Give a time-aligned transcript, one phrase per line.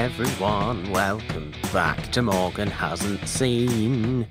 [0.00, 4.26] everyone, welcome back to Morgan Hasn't Seen.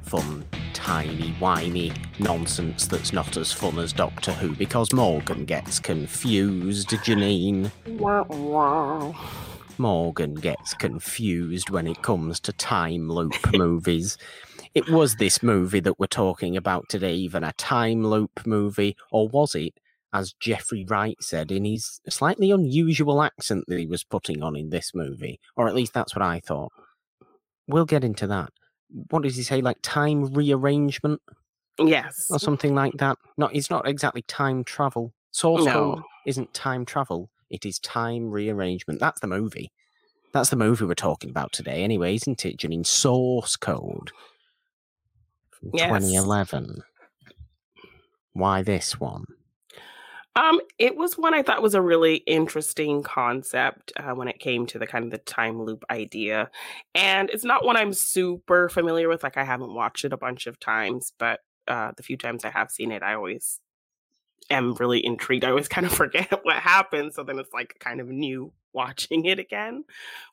[0.00, 0.42] Fun,
[0.72, 7.70] tiny, whiny nonsense that's not as fun as Doctor Who because Morgan gets confused, Janine.
[7.86, 9.14] Wow, wow.
[9.76, 14.16] Morgan gets confused when it comes to time loop movies.
[14.74, 19.28] It was this movie that we're talking about today, even a time loop movie, or
[19.28, 19.74] was it,
[20.12, 24.70] as Jeffrey Wright said in his slightly unusual accent that he was putting on in
[24.70, 25.40] this movie?
[25.56, 26.72] Or at least that's what I thought.
[27.66, 28.50] We'll get into that.
[29.10, 29.60] What does he say?
[29.62, 31.22] Like time rearrangement
[31.78, 32.26] Yes.
[32.30, 33.16] or something like that?
[33.38, 33.54] Not.
[33.54, 35.14] It's not exactly time travel.
[35.30, 35.72] Source No.
[35.72, 37.30] code isn't time travel.
[37.48, 39.00] It is time rearrangement.
[39.00, 39.70] That's the movie.
[40.34, 42.86] That's the movie we're talking about today, anyway, isn't it, Janine?
[42.86, 44.10] Source code
[45.50, 45.88] from Yes.
[45.88, 46.82] 2011.
[48.32, 49.24] Why this one?
[50.34, 54.66] Um, it was one I thought was a really interesting concept uh, when it came
[54.66, 56.50] to the kind of the time loop idea,
[56.94, 59.22] and it's not one I'm super familiar with.
[59.22, 62.50] Like I haven't watched it a bunch of times, but uh, the few times I
[62.50, 63.60] have seen it, I always
[64.50, 65.44] am really intrigued.
[65.44, 69.26] I always kind of forget what happened, so then it's like kind of new watching
[69.26, 69.84] it again,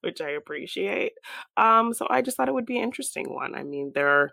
[0.01, 1.13] which I appreciate.
[1.57, 3.53] Um, so I just thought it would be an interesting one.
[3.53, 4.31] I mean, there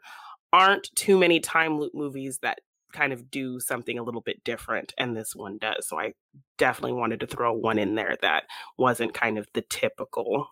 [0.53, 2.61] aren't too many time loop movies that
[2.97, 6.13] kind of do something a little bit different and this one does so i
[6.59, 8.45] definitely wanted to throw one in there that
[8.79, 10.49] wasn't kind of the typical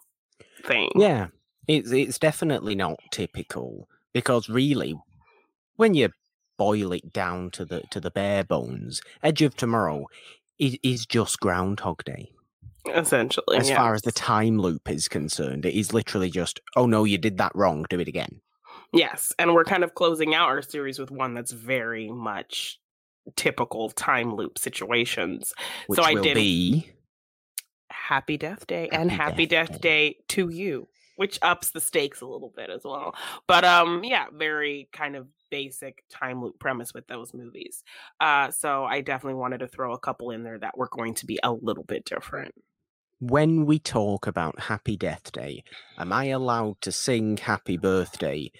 [0.65, 1.29] thing Yeah,
[1.69, 4.95] it's it's definitely not typical because really,
[5.77, 6.11] when you
[6.57, 10.07] boil it down to the to the bare bones, Edge of Tomorrow
[10.59, 12.31] is, is just Groundhog Day.
[12.87, 17.05] essentially As far as the time loop is concerned, it is literally just, oh no,
[17.05, 18.41] you did that wrong, do it again.
[18.95, 22.79] Yes and we're kind of closing out our series with one that's very much
[23.37, 25.53] typical time loop situations.
[25.87, 26.91] Which I will did- be
[27.91, 30.09] happy death day and Happy happy Death death, Day.
[30.11, 33.15] day to you which ups the stakes a little bit as well.
[33.47, 37.85] But um yeah very kind of basic time loop premise with those movies.
[38.21, 41.27] Uh so i definitely wanted to throw a couple in there that were going to
[41.27, 42.55] be a little bit different.
[43.21, 45.63] When we talk about Happy Death Day,
[45.97, 48.51] am I allowed to sing Happy Birthday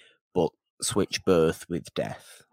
[0.81, 2.43] switch birth with death?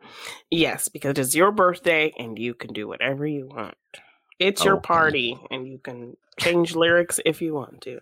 [0.51, 3.75] yes because it's your birthday and you can do whatever you want
[4.39, 4.87] it's your Okay.
[4.87, 8.01] party and you can change lyrics if you want to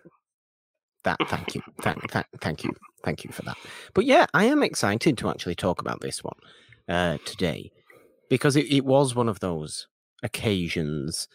[1.03, 1.61] That thank you.
[1.81, 2.75] Thank, thank thank you.
[3.03, 3.57] Thank you for that.
[3.95, 6.37] But yeah, I am excited to actually talk about this one
[6.87, 7.71] uh today
[8.29, 9.87] because it, it was one of those
[10.23, 11.27] occasions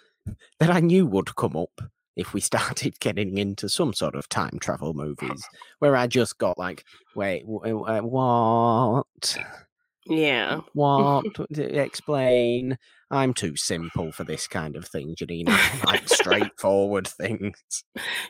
[0.61, 1.81] that I knew would come up
[2.17, 5.45] if we started getting into some sort of time travel movies
[5.79, 6.85] where I just got like,
[7.15, 9.39] wait, w- uh, what?
[10.09, 11.27] yeah What?
[11.51, 12.79] Explain.
[13.11, 15.57] I'm too simple for this kind of thing, Janina.
[15.85, 17.85] Like straightforward things.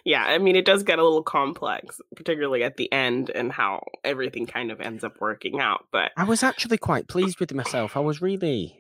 [0.05, 3.83] yeah i mean it does get a little complex particularly at the end and how
[4.05, 7.97] everything kind of ends up working out but I was actually quite pleased with myself.
[7.97, 8.79] I was really.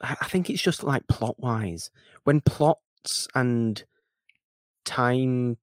[0.00, 1.90] I think it's just like plot wise.
[2.24, 2.40] When
[3.06, 3.84] plots and
[4.84, 5.56] time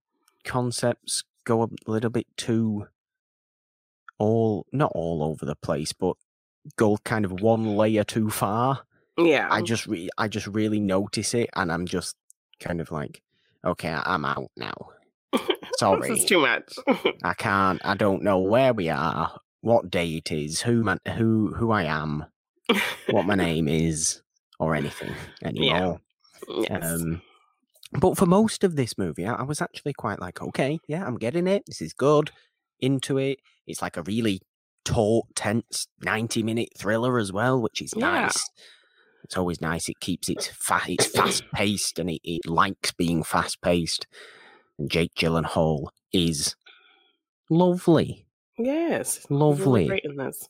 [0.43, 2.87] concepts go a little bit too
[4.17, 6.15] all not all over the place, but
[6.77, 8.83] go kind of one layer too far.
[9.17, 12.15] yeah I just re- I just really notice it, and I'm just
[12.59, 13.21] kind of like,
[13.65, 14.73] okay, I'm out now.
[15.77, 16.75] Sorry, this is too much
[17.23, 17.81] I can't.
[17.83, 21.83] I don't know where we are, what day it is, who man, who who I
[21.83, 22.25] am,
[23.09, 24.21] what my name is,
[24.59, 25.99] or anything anymore.
[26.47, 27.01] yes.
[27.01, 27.21] Um,
[27.99, 31.17] but for most of this movie, I, I was actually quite like, okay, yeah, I'm
[31.17, 31.63] getting it.
[31.67, 32.31] This is good.
[32.79, 33.39] Into it.
[33.67, 34.41] It's like a really
[34.85, 38.09] taut, tense, ninety minute thriller as well, which is Yeah.
[38.23, 38.43] nice.
[39.23, 39.87] It's always nice.
[39.87, 44.05] It keeps it fa- it's fast paced and it, it likes being fast paced.
[44.77, 46.55] And Jake Gyllenhaal is
[47.49, 48.25] lovely.
[48.57, 49.87] yes Lovely.
[49.87, 50.47] great in this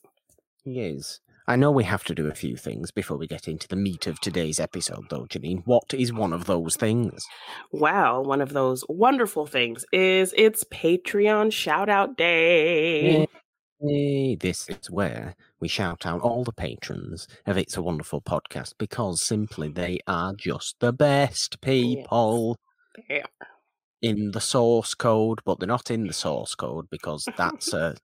[0.64, 1.20] He is.
[1.46, 4.06] I know we have to do a few things before we get into the meat
[4.06, 5.62] of today's episode, though, Janine.
[5.66, 7.22] What is one of those things?
[7.70, 13.26] Well, one of those wonderful things is it's Patreon shout out day.
[13.78, 18.72] Hey, this is where we shout out all the patrons of It's a Wonderful Podcast
[18.78, 22.56] because simply they are just the best people
[23.10, 23.26] Yeah.
[24.00, 27.96] in the source code, but they're not in the source code because that's a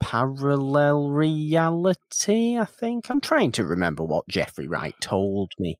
[0.00, 3.10] parallel reality, I think.
[3.10, 5.78] I'm trying to remember what Jeffrey Wright told me.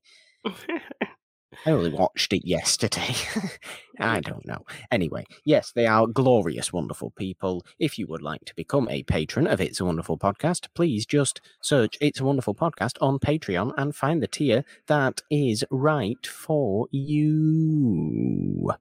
[1.65, 3.15] I only watched it yesterday.
[3.99, 4.65] I don't know.
[4.91, 7.65] Anyway, yes, they are glorious, wonderful people.
[7.79, 11.41] If you would like to become a patron of It's a Wonderful Podcast, please just
[11.61, 16.87] search It's a Wonderful Podcast on Patreon and find the tier that is right for
[16.91, 18.71] you.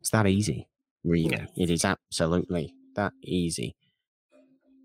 [0.00, 0.68] It's that easy,
[1.04, 1.30] really.
[1.30, 1.48] Yes.
[1.56, 3.74] It is absolutely that easy.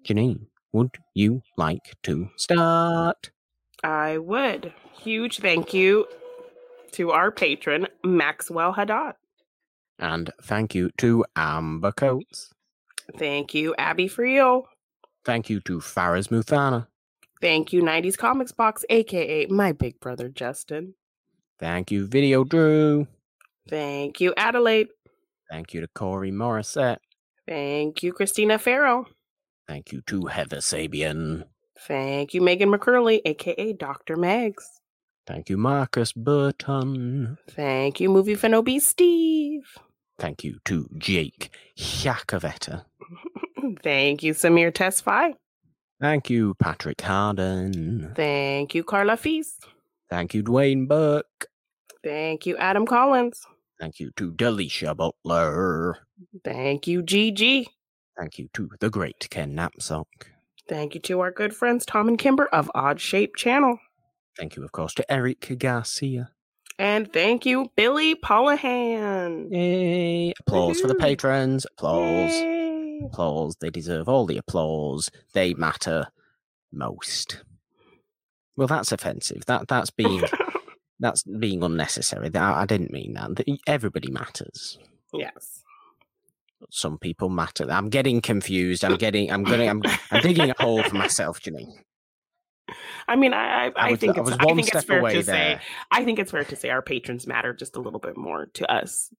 [0.04, 3.31] Janine, would you like to start?
[3.84, 4.74] I would.
[4.94, 6.06] Huge thank you
[6.92, 9.16] to our patron, Maxwell Haddad.
[10.00, 12.52] And thank you to Amber Coates.
[13.18, 14.68] Thank you, Abby Frio.
[15.24, 16.88] Thank you to Faraz Muthana.
[17.42, 20.96] Thank you, 90s Comics Box, aka my big brother Justin.
[21.60, 23.08] Thank you, Video Drew.
[23.69, 24.90] Thank you, Adelaide.
[25.50, 26.98] Thank you to Corey Morissette.
[27.47, 29.06] Thank you, Christina Farrow.
[29.68, 31.45] Thank you to Heather Sabian.
[31.88, 34.15] Thank you, Megan McCurley, aka Dr.
[34.15, 34.63] Megs.
[35.27, 37.38] Thank you, Marcus Burton.
[37.50, 39.63] Thank you, Movie Fanobi Steve.
[40.19, 42.86] Thank you to Jake Yakoveta.
[43.83, 45.33] Thank you, Samir Tesfai.
[46.00, 48.13] Thank you, Patrick Harden.
[48.15, 49.65] Thank you, Carla Feast.
[50.09, 51.48] Thank you, Dwayne Burke.
[52.03, 53.41] Thank you, Adam Collins.
[53.80, 56.05] Thank you to Delisha Butler.
[56.44, 57.67] Thank you, Gigi.
[58.17, 60.31] Thank you to the great Ken Knapsack.
[60.67, 63.77] Thank you to our good friends Tom and Kimber of Odd Shape Channel.
[64.38, 66.31] Thank you, of course, to Eric Garcia.
[66.77, 69.50] And thank you, Billy Pollahan.
[69.51, 70.33] Yay!
[70.41, 71.65] Applause for the patrons.
[71.77, 72.31] Applause.
[72.31, 73.00] Yay.
[73.06, 73.56] Applause.
[73.62, 75.09] They deserve all the applause.
[75.33, 76.07] They matter
[76.73, 77.44] most.
[78.57, 79.45] Well, that's offensive.
[79.45, 80.23] That that's being
[81.00, 82.29] that's being unnecessary.
[82.29, 83.44] That- I didn't mean that.
[83.67, 84.77] Everybody matters.
[85.13, 85.62] yes.
[86.72, 87.69] Some people matter.
[87.69, 88.84] I'm getting confused.
[88.84, 89.31] I'm getting.
[89.31, 89.66] I'm gonna.
[89.66, 89.81] I'm.
[90.12, 91.74] I'm digging a hole for myself, Janine.
[93.07, 95.00] I mean, I I, I, was, think I it's, I one think it's step fair
[95.00, 95.60] away to there.
[95.60, 98.48] say I think it's fair to say our patrons matter just a little bit more
[98.56, 99.13] to us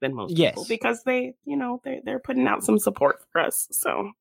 [0.00, 3.68] than most people because they, you know, they they're putting out some support for us.
[3.70, 4.12] So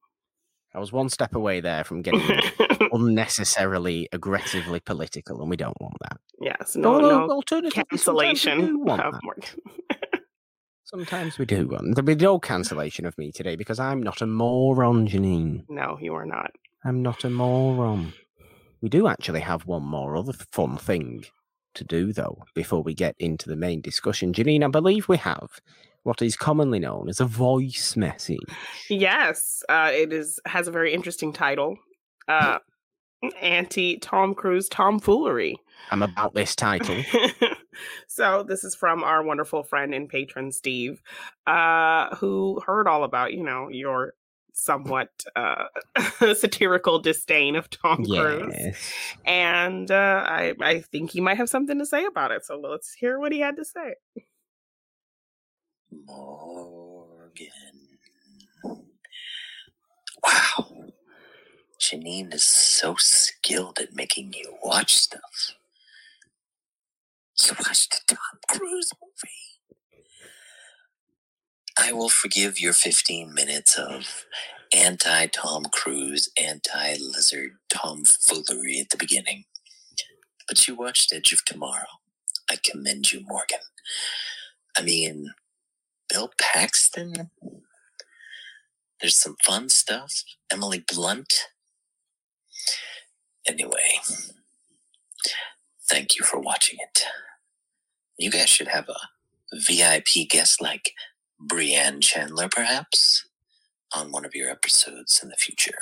[0.74, 2.22] I was one step away there from getting
[2.92, 6.18] unnecessarily aggressively political, and we don't want that.
[6.42, 10.12] yes, no, Although, no we cancellation do want that.
[10.88, 11.68] Sometimes we do.
[11.68, 15.64] want- There'll be no cancellation of me today because I'm not a moron, Janine.
[15.70, 16.52] No, you are not.
[16.86, 18.14] I'm not a moron.
[18.82, 21.26] We do actually have one more other fun thing
[21.74, 24.32] to do, though, before we get into the main discussion.
[24.34, 25.50] Janine, I believe we have
[26.04, 28.38] what is commonly known as a voice message.
[28.90, 31.76] Yes, uh, it is has a very interesting title.
[32.30, 32.60] Uh,
[33.42, 35.58] Anti Tom Cruise tomfoolery.
[35.92, 37.04] I'm about this title.
[38.08, 41.02] so this is from our wonderful friend and patron Steve,
[41.46, 44.14] uh, who heard all about you know your
[44.54, 45.66] somewhat uh,
[46.36, 48.76] satirical disdain of Tom Cruise,
[49.26, 52.46] and uh, I I think he might have something to say about it.
[52.46, 53.96] So let's hear what he had to say.
[56.06, 57.48] Morgan.
[60.24, 60.68] Wow.
[61.80, 65.57] Janine is so skilled at making you watch stuff.
[67.46, 69.36] You watched a Tom Cruise movie.
[71.78, 74.26] I will forgive your 15 minutes of
[74.76, 79.46] anti Tom Cruise, anti lizard tomfoolery at the beginning.
[80.48, 81.88] But you watched Edge of Tomorrow.
[82.50, 83.60] I commend you, Morgan.
[84.78, 85.32] I mean,
[86.10, 87.32] Bill Paxton.
[89.02, 90.24] There's some fun stuff.
[90.52, 91.50] Emily Blunt.
[93.48, 94.00] Anyway,
[95.88, 97.04] thank you for watching it.
[98.18, 98.98] You guys should have a
[99.54, 100.92] VIP guest like
[101.40, 103.28] Brienne Chandler, perhaps,
[103.96, 105.80] on one of your episodes in the future.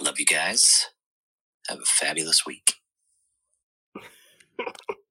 [0.00, 0.86] Love you guys.
[1.68, 2.74] Have a fabulous week.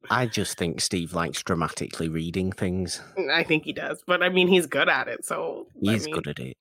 [0.10, 3.01] I just think Steve likes dramatically reading things.
[3.18, 5.25] Mm, I think he does, but I mean he's good at it.
[5.25, 6.58] So He's mean, good at it.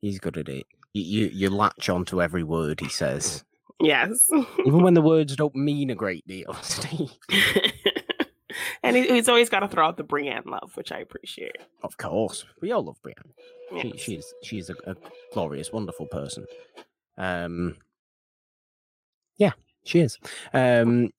[0.00, 0.66] He's good at it.
[0.94, 3.44] You, you, you latch onto every word he says,
[3.82, 4.30] Yes.
[4.64, 6.54] even when the words don't mean a great deal.
[6.62, 7.12] Steve,
[8.82, 11.56] and he's always got to throw out the Brienne love, which I appreciate.
[11.82, 13.34] of course, we all love Brienne.
[13.80, 14.94] She, she's she's a, a
[15.32, 16.46] glorious, wonderful person.
[17.16, 17.76] Um,
[19.38, 19.52] yeah,
[19.84, 20.18] she is.
[20.52, 21.10] Um,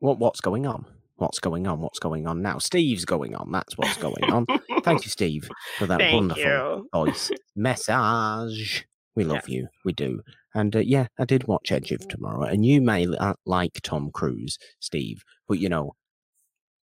[0.00, 0.84] what what's going on?
[1.16, 1.80] What's going on?
[1.80, 2.58] What's going on now?
[2.58, 3.50] Steve's going on.
[3.52, 4.46] That's what's going on.
[4.82, 5.48] Thank you, Steve,
[5.78, 6.88] for that Thank wonderful you.
[6.92, 8.86] voice message.
[9.14, 9.68] We love you.
[9.84, 10.20] We do.
[10.54, 14.10] And uh, yeah, I did watch Edge of Tomorrow, and you may uh, like Tom
[14.12, 15.94] Cruise, Steve, but you know,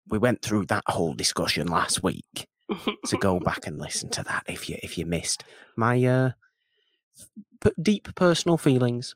[0.10, 2.48] we went through that whole discussion last week.
[3.06, 5.44] So go back and listen to that if you if you missed
[5.76, 6.32] my uh,
[7.64, 9.16] p- deep personal feelings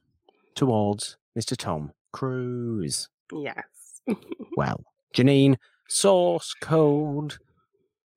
[0.55, 1.57] towards Mr.
[1.57, 3.09] Tom Cruise.
[3.31, 3.63] yes.
[4.57, 5.57] Well, Janine,
[5.89, 7.35] source code.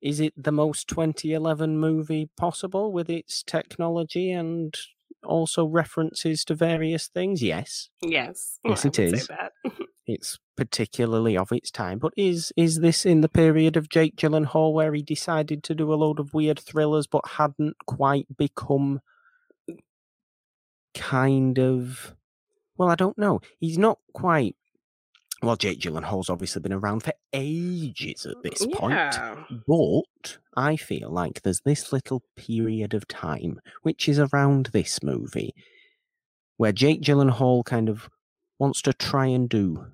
[0.01, 4.73] Is it the most 2011 movie possible with its technology and
[5.23, 7.41] also references to various things?
[7.41, 8.59] Yes, Yes.
[8.65, 9.51] Yes, I it that.
[10.07, 11.99] it's particularly of its time.
[11.99, 15.93] But is is this in the period of Jake Gyllenhaal where he decided to do
[15.93, 19.01] a load of weird thrillers but hadn't quite become
[20.93, 22.15] kind of
[22.77, 23.41] well, I don't know.
[23.59, 24.55] He's not quite
[25.41, 29.17] well, Jake Gyllenhaal's obviously been around for ages at this point.
[29.67, 35.53] But I feel like there's this little period of time, which is around this movie,
[36.57, 38.09] where Jake Gyllenhaal kind of
[38.57, 39.87] wants to try and do.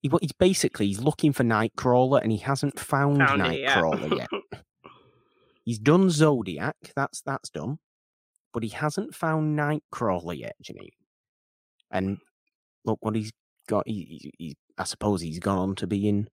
[0.00, 3.76] He, he's basically he's looking for Nightcrawler, and he hasn't found, Found yeah.
[3.76, 4.28] Nightcrawler yet.
[5.62, 7.78] He's done Zodiac, that's that's done,
[8.52, 10.94] but he hasn't found Nightcrawler yet, Janine.
[11.90, 12.18] And
[12.84, 13.30] look what he's
[13.70, 13.84] got.
[13.86, 16.28] He, he, he, I suppose he's gone on to be in.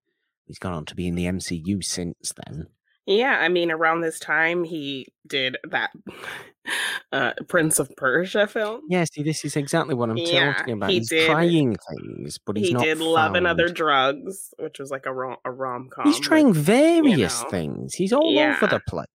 [0.45, 2.67] He's gone on to be in the MCU since then.
[3.05, 5.91] Yeah, I mean, around this time he did that
[7.13, 8.81] uh, Prince of Persia film.
[8.89, 10.89] Yeah, see, this is exactly what I'm Yeah, talking about.
[10.89, 12.83] he he's did- trying things, but he's he not.
[12.83, 16.05] did Love and Other Drugs, which was like a rom a rom com.
[16.05, 17.49] He's trying various know.
[17.49, 17.93] things.
[17.93, 19.07] He's all over the place.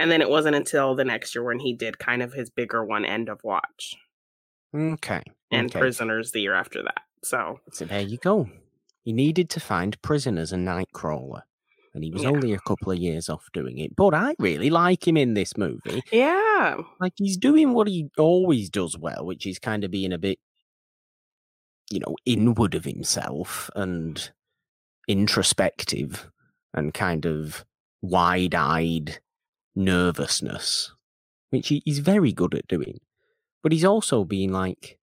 [0.00, 2.84] and then it wasn't until the next year when he did kind of his bigger
[2.84, 3.94] one, End of Watch,
[4.74, 5.22] Okay.
[5.52, 5.78] and okay.
[5.78, 7.02] Prisoners the year after that.
[7.22, 8.48] So So there you go.
[9.02, 11.42] He needed to find prisoners and Nightcrawler.
[11.94, 12.28] And he was Yeah.
[12.30, 13.96] only a couple of years off doing it.
[13.96, 16.02] But I really like him in this movie.
[16.12, 20.18] yeah, Like he's doing what he always does well, which is kind of being a
[20.18, 20.38] bit,
[21.90, 24.30] you know, inward of himself and
[25.08, 26.30] introspective
[26.72, 27.64] and kind of
[28.02, 29.20] wide eyed
[29.74, 30.92] nervousness,
[31.50, 33.00] which he, he's very good at doing.
[33.62, 34.98] But he's also being like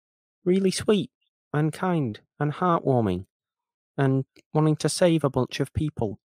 [0.45, 1.11] really sweet
[1.53, 3.27] and kind and heartwarming
[3.99, 6.19] and wanting to save a bunch of people,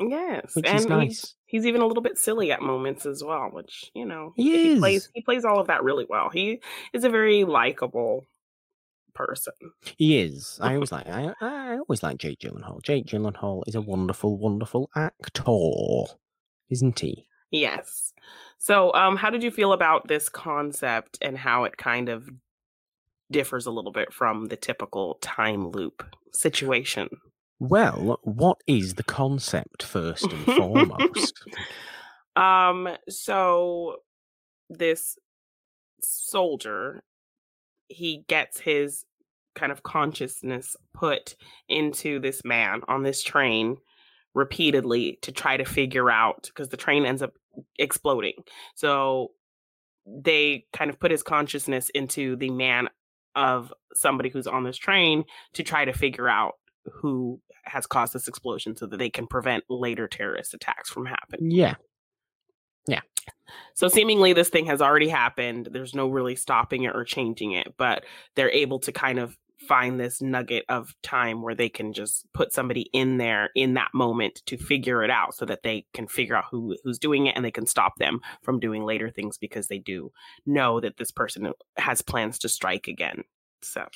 [0.00, 1.34] yes, which and is he's nice.
[1.46, 4.78] he's even a little bit silly at moments as well, which you know He is.
[4.80, 6.28] plays he plays all of that really well.
[6.30, 6.60] He
[6.92, 8.24] is a very likable
[9.14, 9.54] person.
[9.96, 10.58] He is.
[10.60, 11.08] I always like.
[11.08, 12.82] I, I always like Jake Gyllenhaal.
[12.82, 16.12] Jake Gyllenhaal is a wonderful, wonderful actor,
[16.70, 17.26] isn't he?
[17.50, 18.12] Yes.
[18.58, 22.28] So, um, how did you feel about this concept and how it kind of
[23.30, 27.08] differs a little bit from the typical time loop situation?
[27.58, 31.42] Well, what is the concept first and foremost?
[32.36, 33.96] Um, so
[34.68, 35.16] this
[36.02, 37.02] soldier,
[37.88, 39.04] he gets his
[39.54, 41.34] kind of consciousness put
[41.68, 43.78] into this man on this train
[44.34, 47.32] repeatedly to try to figure out because the train ends up
[47.78, 48.34] exploding.
[48.74, 49.32] So
[50.06, 52.88] they kind of put his consciousness into the man
[53.36, 58.28] of somebody who's on this train to try to figure out who has caused this
[58.28, 61.50] explosion so that they can prevent later terrorist attacks from happening.
[61.50, 61.74] yeah,
[62.88, 63.00] Yeah.
[63.74, 65.68] So seemingly this thing has already happened.
[65.70, 69.98] There's no really stopping it or changing it, but they're able to kind of find
[69.98, 74.42] this nugget of time where they can just put somebody in there in that moment
[74.46, 77.44] to figure it out so that they can figure out who who's doing it and
[77.44, 80.10] they can stop them from doing later things because they do
[80.46, 83.24] know that this person has plans to strike again.
[83.62, 83.86] So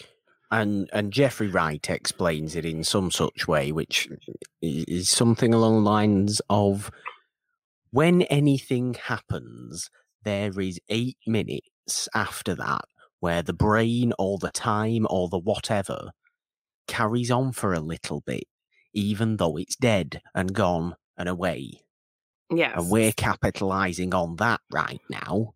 [0.50, 4.08] and and Jeffrey Wright explains it in some such way, which
[4.60, 6.90] is something along the lines of
[7.92, 9.90] when anything happens,
[10.24, 12.84] there is eight minutes after that
[13.20, 16.10] where the brain or the time or the whatever
[16.88, 18.44] carries on for a little bit,
[18.92, 21.82] even though it's dead and gone and away.
[22.50, 22.72] yes.
[22.76, 25.54] And we're capitalizing on that right now.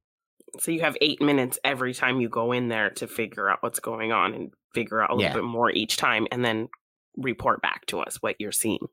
[0.61, 3.81] So you have eight minutes every time you go in there to figure out what's
[3.81, 5.35] going on and figure out a little Yeah.
[5.35, 6.69] bit more each time and then
[7.17, 8.87] report back to us what you're seeing.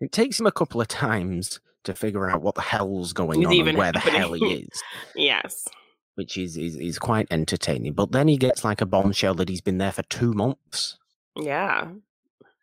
[0.00, 3.46] It takes him a couple of times to figure out what the hell's going Is
[3.46, 4.82] on even and where the hell he is.
[5.14, 5.66] Yes.
[6.16, 7.92] Which is, is is quite entertaining.
[7.92, 10.98] But then he gets like a bombshell that he's been there for two months.
[11.36, 11.88] Yeah.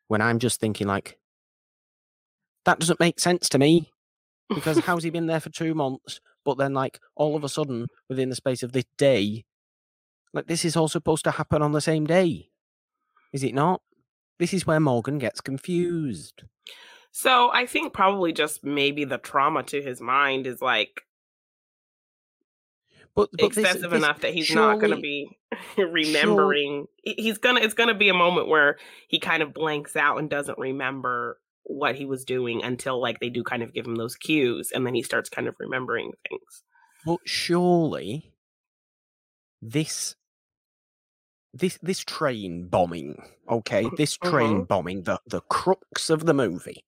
[0.07, 1.17] When I'm just thinking like,
[2.65, 3.91] that doesn't make sense to me
[4.53, 6.19] because how's he been there for two months?
[6.43, 9.45] But then like all of a sudden within the space of this day,
[10.33, 12.49] like this is all supposed to happen on the same day,
[13.31, 13.81] is it not?
[14.39, 16.43] This is where Morgan gets confused.
[17.11, 21.03] So I think probably just maybe the trauma to his mind is like
[23.15, 25.37] But, but excessive this enough that he's not going to be
[25.77, 26.87] remembering.
[27.03, 27.59] he- He's gonna.
[27.61, 28.77] It's gonna be a moment where
[29.07, 33.29] he kind of blanks out and doesn't remember what he was doing until like they
[33.29, 36.63] do kind of give him those cues, and then he starts kind of remembering things.
[37.05, 38.33] But surely
[39.61, 40.15] this
[41.53, 44.67] this this train bombing, okay, this train Mhm.
[44.67, 46.83] bombing, the the crux of the movie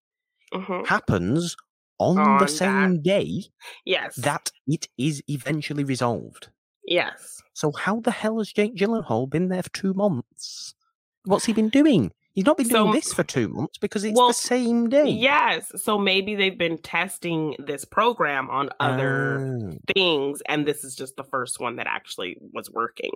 [0.54, 0.88] Mhm.
[0.88, 1.56] happens
[2.00, 3.44] on, On the that- same day
[3.86, 4.16] Yes.
[4.18, 6.50] that it is eventually resolved.
[6.84, 7.42] Yes.
[7.54, 10.76] So how the hell has Jake Gyllenhaal been there for two months?
[11.28, 12.12] what's he been doing?
[12.36, 15.08] He's not been doing So- this for two months because it's Well, the same day.
[15.10, 15.72] Yes.
[15.82, 19.78] So maybe they've been testing this program on other Oh.
[19.96, 23.12] things and this is just the first one that actually was working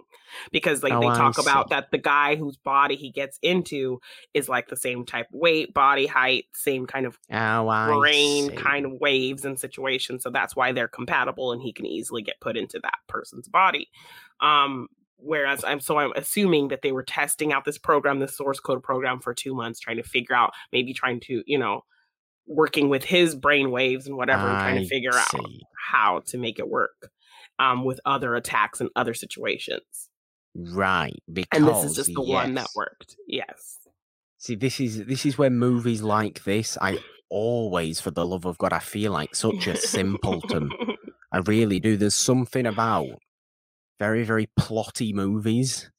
[0.52, 1.76] because like Oh, they I talk about see.
[1.76, 4.00] that the guy whose body he gets into
[4.34, 8.86] is like the same type of weight body height same kind of Oh, brain kind
[8.86, 12.56] of waves and situations so that's why they're compatible and he can easily get put
[12.56, 13.90] into that person's body
[14.40, 14.88] um
[15.22, 18.82] whereas i'm so i'm assuming that they were testing out this program this source code
[18.84, 21.84] program for two months trying to figure out maybe trying to you know
[22.48, 25.46] working with his brain waves and whatever and trying to figure out
[25.92, 27.12] how to make it work
[27.60, 30.10] um with other attacks and other situations
[30.56, 33.78] Right, because and this is just the one that worked yes
[34.42, 37.00] See, this is this is where movies like this, I
[37.30, 40.72] always, for the love of God, I feel like such a simpleton.
[41.34, 41.98] I really do.
[41.98, 43.20] There's something about
[44.00, 45.92] very, very plotty movies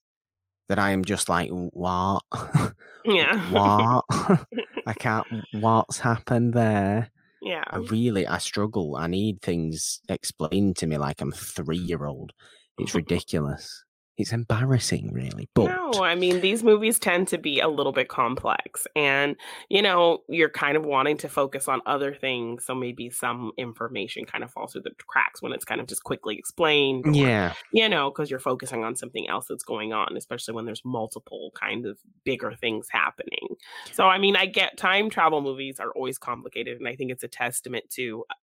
[0.68, 2.22] that I am just like, what?
[3.04, 4.04] yeah what?
[4.86, 5.26] I can't.
[5.52, 7.10] What's happened there?
[7.42, 8.96] yeah I really, I struggle.
[8.96, 12.32] I need things explained to me like I'm three year old.
[12.78, 13.84] It's ridiculous.
[14.20, 15.48] It's embarrassing, really.
[15.54, 19.36] But No, I mean these movies tend to be a little bit complex, and
[19.68, 24.24] you know you're kind of wanting to focus on other things, so maybe some information
[24.24, 27.06] kind of falls through the cracks when it's kind of just quickly explained.
[27.06, 30.64] or, yeah, you know, because you're focusing on something else that's going on, especially when
[30.64, 33.56] there's multiple kind of bigger things happening.
[33.92, 37.24] So, I mean, I get time travel movies are always complicated, and I think it's
[37.24, 38.34] a testament to uh,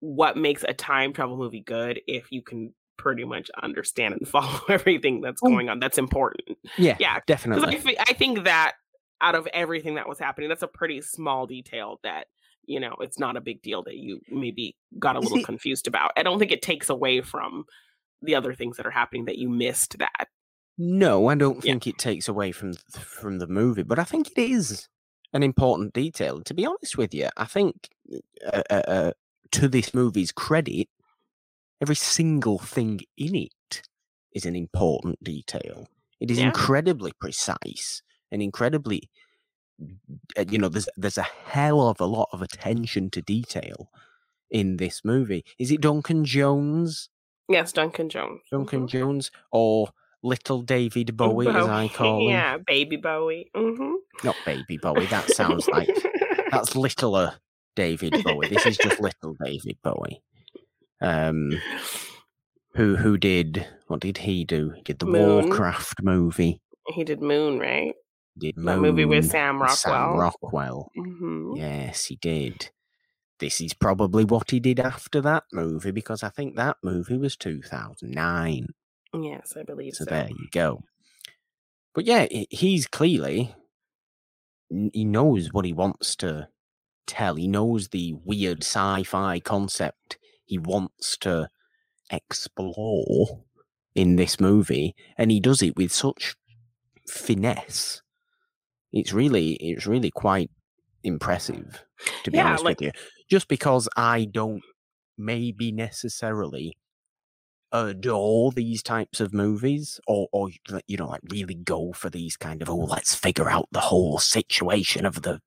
[0.00, 4.60] what makes a time travel movie good if you can pretty much understand and follow
[4.68, 5.48] everything that's Oh.
[5.48, 5.78] going on.
[5.80, 6.58] That's important.
[6.78, 7.76] yeah, Yeah, definitely.
[7.98, 8.72] I, I think that
[9.20, 12.26] out of everything that was happening, that's a pretty small detail that
[12.66, 15.86] you know it's not a big deal that you maybe got a little it- confused
[15.86, 16.12] about.
[16.16, 17.64] I don't think it takes away from
[18.22, 20.28] the other things that are happening that you missed that.
[20.78, 21.72] No, I don't Yeah.
[21.72, 24.88] think it takes away from from the movie, but I think it is
[25.32, 26.40] an important detail.
[26.42, 27.90] To be honest with you, I think
[28.52, 29.12] uh, uh, uh,
[29.52, 30.88] to this movie's credit,
[31.80, 33.82] every single thing in it
[34.32, 35.88] is an important detail.
[36.20, 36.46] It is Yeah.
[36.46, 39.10] incredibly precise and incredibly,
[40.36, 43.90] uh, you know, there's there's a hell of a lot of attention to detail
[44.50, 45.44] in this movie.
[45.58, 47.10] Is it Duncan Jones?
[47.48, 48.40] Yes, Duncan Jones.
[48.50, 48.88] Duncan Mhm.
[48.88, 49.88] Jones or
[50.22, 52.30] Little David Bowie, as I call him?
[52.30, 53.50] Yeah, baby Bowie.
[53.54, 55.06] hmm Not Baby Bowie.
[55.06, 55.88] That sounds like
[56.50, 57.34] that's littler
[57.76, 58.48] David Bowie.
[58.48, 60.22] This is just little David Bowie.
[61.04, 61.60] Um,
[62.74, 64.72] who who did what did he do?
[64.76, 65.46] He did the Moon.
[65.48, 66.60] Warcraft movie.
[66.88, 67.94] he did Moon, right?
[68.38, 70.18] Did That movie with Sam with Sam Rockwell.
[70.18, 70.90] Rockwell.
[70.96, 72.70] hmm Yes, he did.
[73.38, 77.36] This is probably what he did after that movie because I think that movie was
[77.36, 78.66] 2009.
[79.20, 80.10] Yes, I believe So so.
[80.10, 80.82] there you go.
[81.94, 83.54] But yeah, he's clearly
[84.92, 86.48] he knows what he wants to
[87.06, 87.34] tell.
[87.36, 91.48] He knows the weird sci-fi concept he wants to
[92.10, 93.44] explore
[93.94, 96.34] in this movie, and he does it with such
[97.08, 98.02] finesse.
[98.92, 100.50] It's really, it's really quite
[101.02, 101.82] impressive,
[102.24, 103.00] to be Yeah, honest like- with you.
[103.30, 104.62] Just because I don't
[105.16, 106.76] maybe necessarily
[107.72, 110.48] adore these types of movies or or
[110.86, 114.18] you know like really go for these kind of oh let's figure out the whole
[114.18, 115.40] situation of the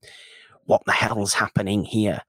[0.66, 2.22] what the hell's happening here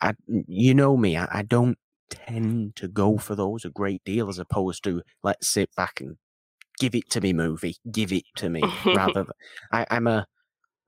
[0.00, 1.78] I, you know me I, I don't
[2.10, 6.16] tend to go for those a great deal as opposed to let's sit back and
[6.78, 9.32] give it to me movie give it to me rather than,
[9.72, 10.26] I, i'm a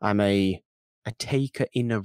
[0.01, 0.63] i'm a
[1.07, 2.01] a taker in a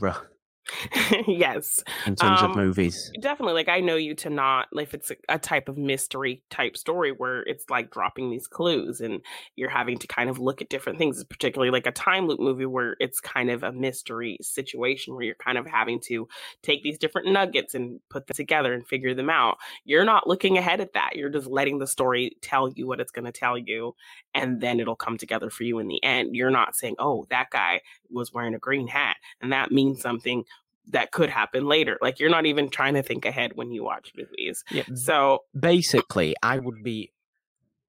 [1.28, 3.54] yes, in terms of Um, movies definitely.
[3.54, 7.12] Like I know you to not if it's a, a type of mystery type story
[7.12, 9.22] where it's like dropping these clues and
[9.56, 12.66] you're having to kind of look at different things, particularly like a time loop movie
[12.66, 16.28] where it's kind of a mystery situation where you're kind of having to
[16.62, 19.58] take these different nuggets and put them together and figure them out.
[19.84, 21.16] You're not looking ahead at that.
[21.16, 23.96] You're just letting the story tell you what it's going to tell you
[24.34, 26.36] and then it'll come together for you in the end.
[26.36, 27.82] You're not saying, "Oh, that guy
[28.16, 30.44] was wearing a green hat and that means something
[30.90, 31.98] that could happen later.
[32.02, 34.64] Like you're not even trying to think ahead when you watch movies.
[34.72, 37.12] yeah So basically, I would be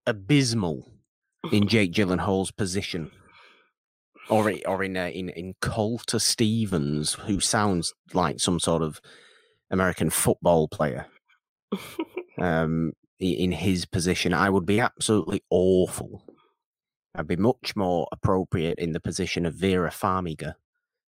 [0.06, 0.90] abysmal
[1.52, 3.10] in Jake Gyllenhaal's position,
[4.28, 9.00] or or in uh, in in Colter Stevens, who sounds like some sort of
[9.70, 11.06] American football player.
[12.38, 16.22] Um, in his position, I would be absolutely awful.
[17.16, 20.54] I'd be much more appropriate in the position of Vera Farmiga,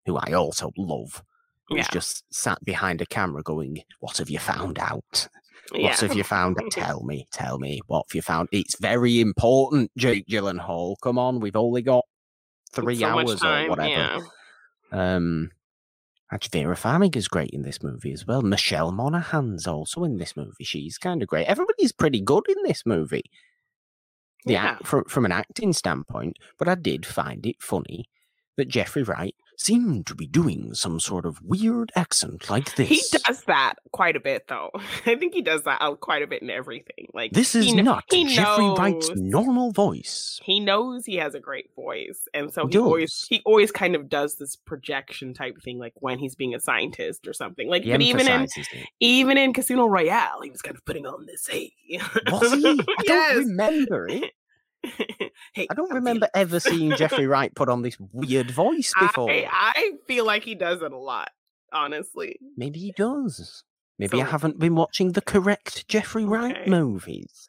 [0.06, 1.22] who I also love.
[1.68, 1.88] Who's Yeah.
[1.92, 5.28] just sat behind a camera going, "What have you found out?"
[5.72, 6.56] What have you found?
[6.70, 7.80] Tell me, tell me.
[7.88, 8.48] What have you found?
[8.52, 10.94] It's very important, Jake Gyllenhaal.
[11.02, 12.04] Come on, we've only got
[12.70, 13.88] three So hours time, or whatever.
[13.88, 14.20] Yeah.
[14.92, 15.50] Um,
[16.30, 18.42] actually, Vera Farmiga's great in this movie as well.
[18.42, 20.62] Michelle Monaghan's also in this movie.
[20.62, 21.46] She's kind of great.
[21.48, 23.24] Everybody's pretty good in this movie.
[24.46, 24.64] The Yeah.
[24.64, 28.06] act, from from an acting standpoint, but I did find it funny
[28.56, 32.88] that Jeffrey Wright seemed to be doing some sort of weird accent like this.
[32.90, 34.68] He does that quite a bit, though.
[35.06, 37.08] I think he does that quite a bit in everything.
[37.14, 40.38] Like This is kn- not he Jeffrey Wright's normal voice.
[40.44, 43.94] He knows he has a great voice, and so He he always he always kind
[43.96, 47.66] of does this projection type thing, like when he's being a scientist or something.
[47.68, 48.50] Like, He but even in it.
[49.00, 51.46] even in Casino Royale, he was kind of putting on this.
[51.46, 51.72] Hey,
[52.30, 52.78] Was he?
[52.98, 53.34] I Yes.
[53.36, 54.32] don't remember it.
[55.52, 59.30] hey, I don't remember ever seeing Jeffrey Wright put on this weird voice before.
[59.30, 61.30] I, I feel like he does it a lot,
[61.72, 62.38] honestly.
[62.56, 63.64] Maybe he does.
[63.98, 66.70] Maybe I haven't been watching the correct Jeffrey Wright Okay.
[66.70, 67.48] movies.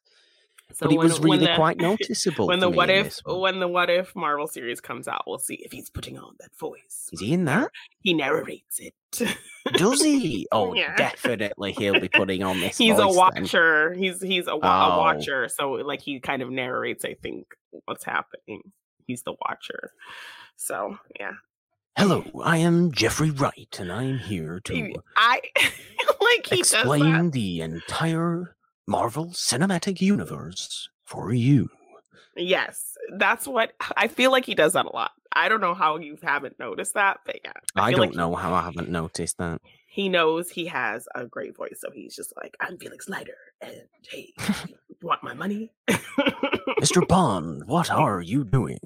[0.73, 2.47] So but it when- was really the- quite noticeable.
[2.47, 5.71] when the what if when the what if Marvel series comes out, we'll see if
[5.71, 7.09] he's putting on that voice.
[7.13, 7.69] Is he in that?
[8.01, 8.93] He narrates it.
[9.73, 10.47] Does he?
[10.51, 10.95] Oh, Yeah.
[10.95, 12.77] definitely he'll be putting on this.
[12.79, 13.43] he's a voice then.
[13.43, 13.93] watcher.
[13.93, 14.97] He's he's a, wa- a Oh.
[14.99, 15.47] watcher.
[15.49, 17.47] So like he kind of narrates, I think,
[17.85, 18.61] what's happening.
[19.05, 19.91] He's the watcher.
[20.57, 21.31] So yeah.
[21.97, 25.41] Hello, I am Jeffrey Wright, and I'm here to I
[26.21, 28.55] like he explain the entire
[28.87, 31.69] Marvel Cinematic Universe for you.
[32.35, 35.11] Yes, that's what I feel like he does that a lot.
[35.33, 38.17] I don't know how you haven't noticed that, but yeah, I, feel don't like he-
[38.17, 39.61] know how I haven't noticed that.
[39.89, 43.81] He knows he has a great voice, so he's just like, "I'm Felix Leiter, and
[44.09, 44.31] hey,
[44.67, 47.07] you want my money?" Mr.
[47.07, 48.77] Bond, what are you doing?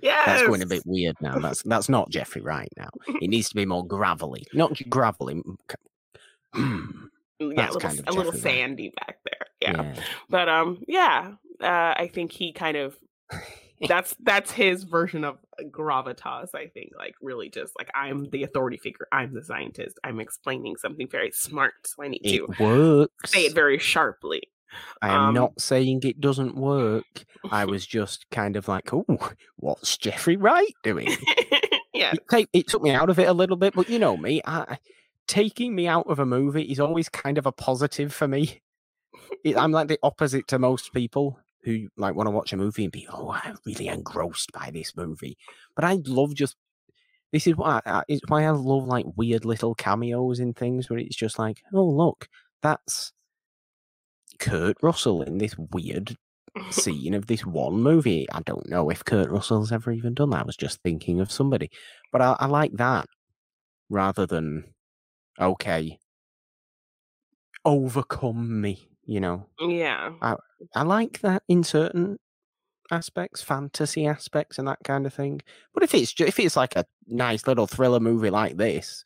[0.00, 1.40] Yeah, That's going a bit weird now.
[1.40, 2.90] That's that's not Jeffrey Wright now.
[3.20, 4.44] It needs to be more gravelly.
[4.54, 5.42] Not gravelly.
[6.54, 7.06] Hmm.
[7.50, 9.46] Yeah, a little, kind of a little sandy back there.
[9.60, 9.82] Yeah.
[9.82, 10.02] yeah.
[10.28, 12.96] but um, yeah, uh, I think he kind of
[13.88, 15.38] that's that's his version of
[15.70, 16.54] gravitas.
[16.54, 19.06] I think, like, really, just like I'm the authority figure.
[19.12, 19.98] I'm the scientist.
[20.04, 23.30] I'm explaining something very smart, so I need to works.
[23.30, 24.42] say it very sharply.
[25.00, 27.24] I am um, not saying it doesn't work.
[27.50, 29.04] I was just kind of like, oh,
[29.56, 31.08] what's Jeffrey Wright doing?
[31.94, 34.16] yeah, it, take, it took me out of it a little bit, but you know
[34.16, 34.78] me, I,
[35.28, 38.60] taking me out of a movie is always kind of a positive for me.
[39.44, 42.84] It, I'm like the opposite to most people who like want to watch a movie
[42.84, 45.36] and be, oh, I'm really engrossed by this movie.
[45.74, 46.56] But I love just
[47.32, 50.98] this is why I, it's why I love like weird little cameos in things where
[50.98, 52.28] it's just like, oh look,
[52.62, 53.12] that's
[54.38, 56.16] Kurt Russell in this weird
[56.70, 58.26] scene of this one movie.
[58.32, 60.42] I don't know if Kurt Russell's ever even done that.
[60.42, 61.70] I was just thinking of somebody.
[62.10, 63.06] But I, I like that
[63.88, 64.64] rather than,
[65.42, 65.98] okay,
[67.64, 69.46] overcome me, you know.
[69.60, 70.12] yeah,
[70.74, 72.18] I like that in certain
[72.90, 75.40] aspects, fantasy aspects and that kind of thing.
[75.74, 79.04] But if it's if it's like a nice little thriller movie like this,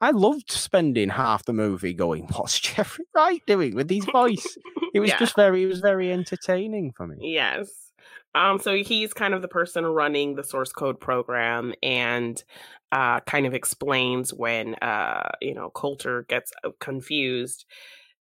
[0.00, 4.56] I loved spending half the movie going, "What's Jeffrey Wright doing with his voice?"
[4.94, 5.18] It was Yeah.
[5.18, 7.16] just very, it was very entertaining for me.
[7.20, 7.87] Yes.
[8.34, 12.42] Um, so he's kind of the person running the source code program and
[12.92, 17.64] uh, kind of explains when uh, you know Colter gets uh, confused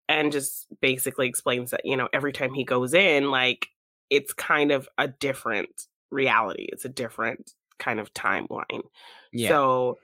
[0.10, 3.68] and just basically explains that you know every time he goes in, like
[4.10, 6.68] it's kind of a different reality.
[6.72, 8.84] It's a different kind of timeline.
[9.32, 9.98] Yeah, So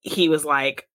[0.00, 0.88] he was like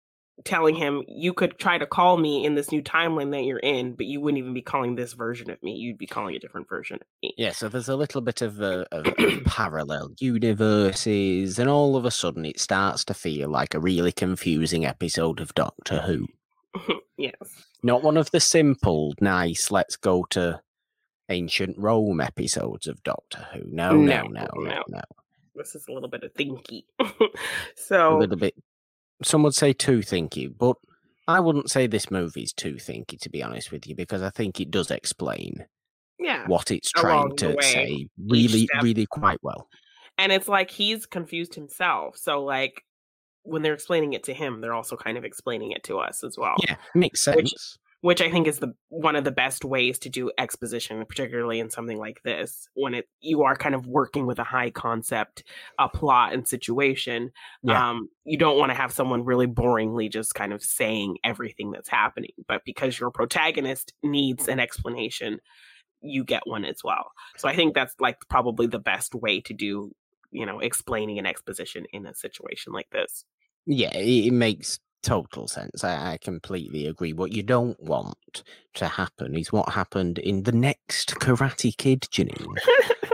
[0.43, 3.93] telling him, You could try to call me in this new timeline that you're in,
[3.93, 5.73] but you wouldn't even be calling this version of me.
[5.73, 7.33] You'd be calling a different version of me.
[7.37, 7.51] yeah.
[7.51, 12.11] So there's a little bit of, uh, a, of, parallel universes, and all of a
[12.11, 16.27] sudden it starts to feel like a really confusing episode of Doctor Who.
[17.17, 17.33] yes.
[17.83, 20.61] Not one of the simple, nice, let's go to
[21.29, 23.63] ancient Rome episodes of Doctor Who.
[23.71, 24.83] No, no, No, no, no, no.
[24.87, 25.01] no.
[25.55, 26.85] This is a little bit of thinky.
[27.75, 28.55] So a little bit,
[29.23, 30.75] some would say too thinky, but
[31.27, 34.59] I wouldn't say this movie's too thinky, to be honest with you, because I think
[34.59, 35.65] it does explain
[36.19, 36.45] yeah.
[36.47, 39.67] what it's trying to way, say really, really quite well.
[40.17, 42.17] And it's like he's confused himself.
[42.17, 42.83] So like
[43.43, 46.37] when they're explaining it to him, they're also kind of explaining it to us as
[46.37, 46.55] well.
[46.59, 47.35] Yeah, makes sense.
[47.35, 47.53] which
[48.19, 51.97] I think is the one of the best ways to do exposition, particularly in something
[51.97, 55.43] like this, when it you are kind of working with a high concept,
[55.79, 57.31] a plot and situation.
[57.63, 57.91] Yeah.
[57.91, 61.87] Um, you don't want to have someone really boringly just kind of saying everything that's
[61.87, 65.39] happening, but because your protagonist needs an explanation,
[66.01, 67.11] you get one as well.
[67.37, 69.93] So I think that's like probably the best way to do,
[70.29, 73.23] you know, explaining an exposition in a situation like this.
[73.65, 75.83] Yeah, it makes total sense.
[75.83, 77.13] I, I completely agree.
[77.13, 78.43] What you don't want
[78.75, 82.57] to happen is what happened in the next Karate Kid, Janine,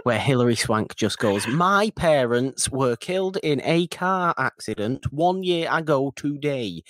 [0.04, 5.68] where Hilary Swank just goes, My parents were killed in a car accident one year
[5.72, 6.84] ago today.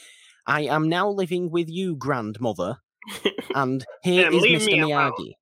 [0.45, 2.77] I am now living with you, grandmother.
[3.55, 4.83] And here is Mr.
[4.83, 5.33] Miyagi.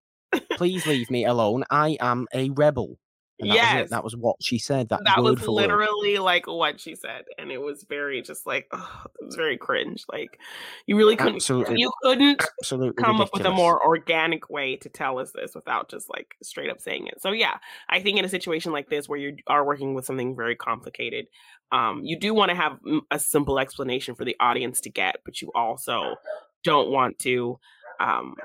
[0.58, 1.64] Please leave me alone.
[1.70, 2.98] I am a rebel.
[3.40, 3.86] And that was Yes.
[3.86, 3.90] it.
[3.92, 4.90] That was what she said.
[4.90, 5.62] That, that was for word.
[5.62, 9.58] literally like what she said and it was very just like oh, it was very
[9.58, 10.40] cringe like
[10.88, 11.80] you really couldn't Absolutely.
[11.80, 15.88] you couldn't Absolutely come up with a more organic way to tell us this without
[15.90, 17.58] just like straight up saying it so yeah
[17.90, 21.28] i think in a situation like this where you are working with something very complicated
[21.72, 25.18] um, you do want to have mm, a simple explanation for the audience to get
[25.26, 26.16] but you also
[26.64, 27.60] don't want to
[28.00, 28.36] um,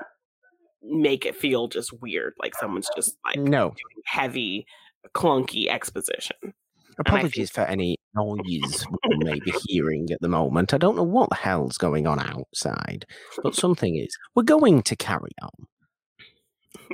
[0.83, 3.73] make it feel just weird like someone's just like No.
[4.05, 4.67] heavy
[5.13, 6.53] clunky exposition
[6.99, 10.73] Apologies for any noise we may be hearing at the moment.
[10.73, 13.05] I don't know what the hell's going on outside,
[13.41, 14.15] but something is.
[14.35, 16.87] We're going to carry on.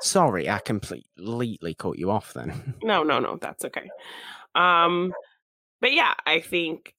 [0.00, 2.74] Sorry, I completely cut you off then.
[2.82, 3.88] No, no, no, that's okay.
[4.54, 5.12] Um,
[5.80, 6.94] but yeah, I think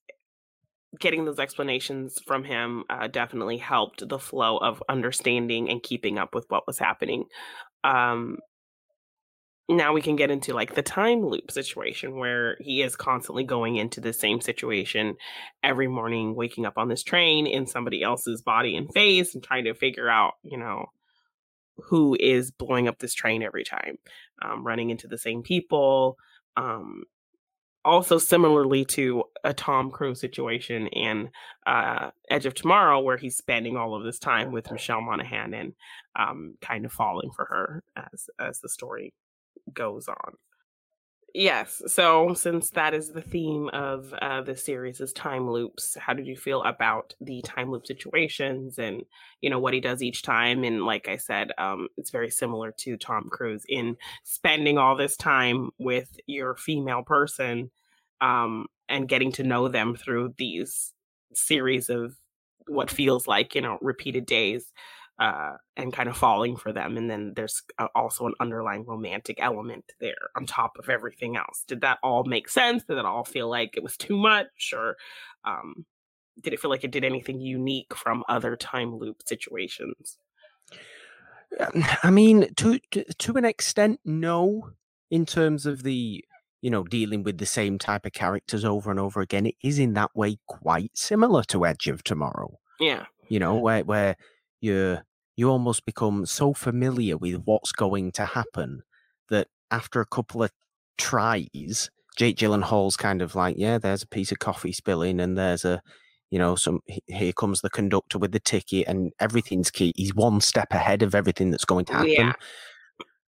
[1.00, 6.34] getting those explanations from him uh, definitely helped the flow of understanding and keeping up
[6.34, 7.26] with what was happening.
[7.84, 8.38] Um,
[9.70, 13.78] now we can get into like the time loop situation where he is constantly going
[13.78, 15.16] into the same situation
[15.64, 19.64] every morning, waking up on this train in somebody else's body and face and trying
[19.64, 20.88] to figure out, you know,
[21.78, 23.98] who is blowing up this train every time,
[24.42, 26.18] um, running into the same people.
[26.58, 27.04] Um,
[27.86, 31.30] also, similarly to a Tom Cruise situation in
[31.66, 35.74] uh, Edge of Tomorrow, where he's spending all of this time with Michelle Monaghan and
[36.18, 39.14] um, kind of falling for her as as the story
[39.74, 40.34] goes on.
[41.36, 41.82] Yes.
[41.88, 46.28] So, since that is the theme of uh, the series is time loops, how did
[46.28, 49.02] you feel about the time loop situations and
[49.42, 50.64] you know what he does each time?
[50.64, 55.18] And like I said, um, it's very similar to Tom Cruise in spending all this
[55.18, 57.72] time with your female person
[58.22, 60.94] um, and getting to know them through these
[61.34, 62.16] series of
[62.68, 64.72] what feels like you know repeated days
[65.20, 66.98] uh, and kind of falling for them.
[66.98, 71.64] And then there's uh, also an underlying romantic element there on top of everything else.
[71.68, 72.84] Did that all make sense?
[72.84, 74.74] Did it all feel like it was too much?
[74.76, 74.98] Or
[75.46, 75.86] um,
[76.42, 80.18] did it feel like it did anything unique from other time loop situations?
[82.04, 84.72] I mean, to, to to an extent, no.
[85.12, 86.26] In terms of the
[86.62, 89.78] you know dealing with the same type of characters over and over again, it is
[89.78, 92.58] in that way quite similar to Edge of Tomorrow.
[92.80, 93.06] Yeah.
[93.30, 94.18] You know, where where
[94.64, 95.00] you
[95.36, 98.84] you almost become so familiar with what's going to happen
[99.30, 100.52] that after a couple of
[100.98, 105.66] tries, Jake Gyllenhaal's kind of like, yeah, there's a piece of coffee spilling, and there's
[105.66, 105.82] a
[106.34, 109.94] you know, some here comes the conductor with the ticket, and everything's key.
[109.96, 112.10] He's one step ahead of everything that's going to happen.
[112.10, 112.34] Yeah.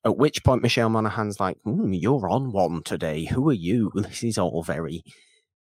[0.07, 3.27] At which point, Michelle Monaghan's like, "Hmm, "You're on one today.
[3.27, 3.91] Who are you?
[3.95, 5.05] This is all very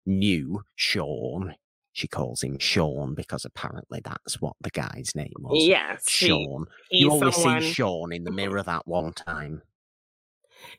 [0.04, 1.54] new." Sean,
[1.92, 5.64] she calls him Sean because apparently that's what the guy's name was.
[5.66, 6.04] Yes.
[6.08, 6.66] Sean.
[6.88, 9.62] he's You only someone, see Sean in the mirror that one time.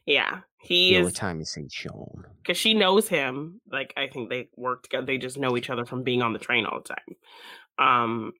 [0.05, 0.41] Yeah.
[0.61, 2.25] He The only is time you see Sean.
[2.41, 3.61] because she knows him.
[3.71, 5.05] Like I think they work together.
[5.05, 7.89] They just know each other from being on the train all the time.
[7.89, 8.33] Um,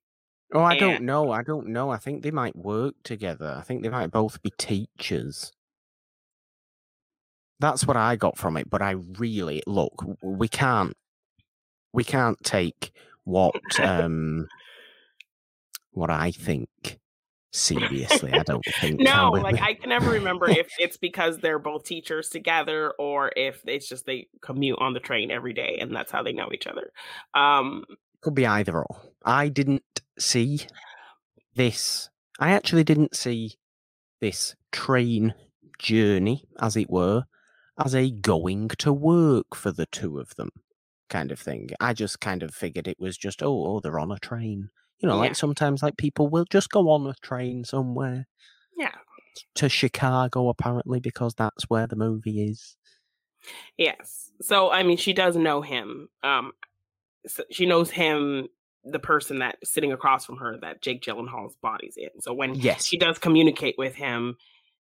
[0.53, 1.31] Oh, I And- don't know.
[1.31, 1.89] I don't know.
[1.91, 3.55] I think they might work together.
[3.57, 5.53] I think they might both be teachers.
[7.59, 8.69] That's what I got from it.
[8.69, 10.03] But I really look.
[10.21, 10.95] We can't.
[11.93, 12.91] We can't take
[13.23, 14.47] what um
[15.91, 16.99] what I think
[17.51, 18.31] seriously.
[18.31, 18.99] I don't think.
[18.99, 23.61] no, like I can never remember if it's because they're both teachers together or if
[23.67, 26.67] it's just they commute on the train every day and that's how they know each
[26.67, 26.91] other.
[27.33, 27.83] Um,
[28.21, 29.01] Could be either or.
[29.23, 30.61] I didn't see
[31.55, 32.09] this.
[32.39, 33.55] I actually didn't see
[34.19, 35.33] this train
[35.77, 37.25] journey, as it were,
[37.83, 40.51] as a going to work for the two of them
[41.11, 41.69] kind of thing.
[41.79, 44.69] I just kind of figured it was just, oh, oh they're on a train.
[44.99, 45.21] You know, Yeah.
[45.21, 48.27] like sometimes like people will just go on a train somewhere
[48.77, 48.95] yeah.
[49.55, 52.75] to Chicago, apparently, because that's where the movie is.
[53.77, 54.31] Yes.
[54.41, 56.09] So I mean, she does know him.
[56.23, 56.51] Um,
[57.27, 58.47] so she knows him,
[58.83, 62.19] the person that's sitting across from her that Jake Gyllenhaal's body's in.
[62.21, 62.83] So when Yes.
[62.85, 64.37] she does communicate with him,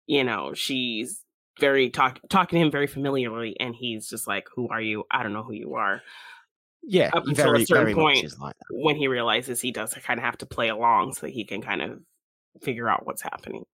[0.07, 1.21] you know, she's
[1.59, 5.03] very talk talking to him very familiarly, and he's just like, "Who are you?
[5.11, 6.01] I don't know who you are."
[6.81, 8.55] Yeah, up until a certain point, like.
[8.71, 11.61] When he realizes he does kind of have to play along, so that he can
[11.61, 11.99] kind of
[12.61, 13.65] figure out what's happening.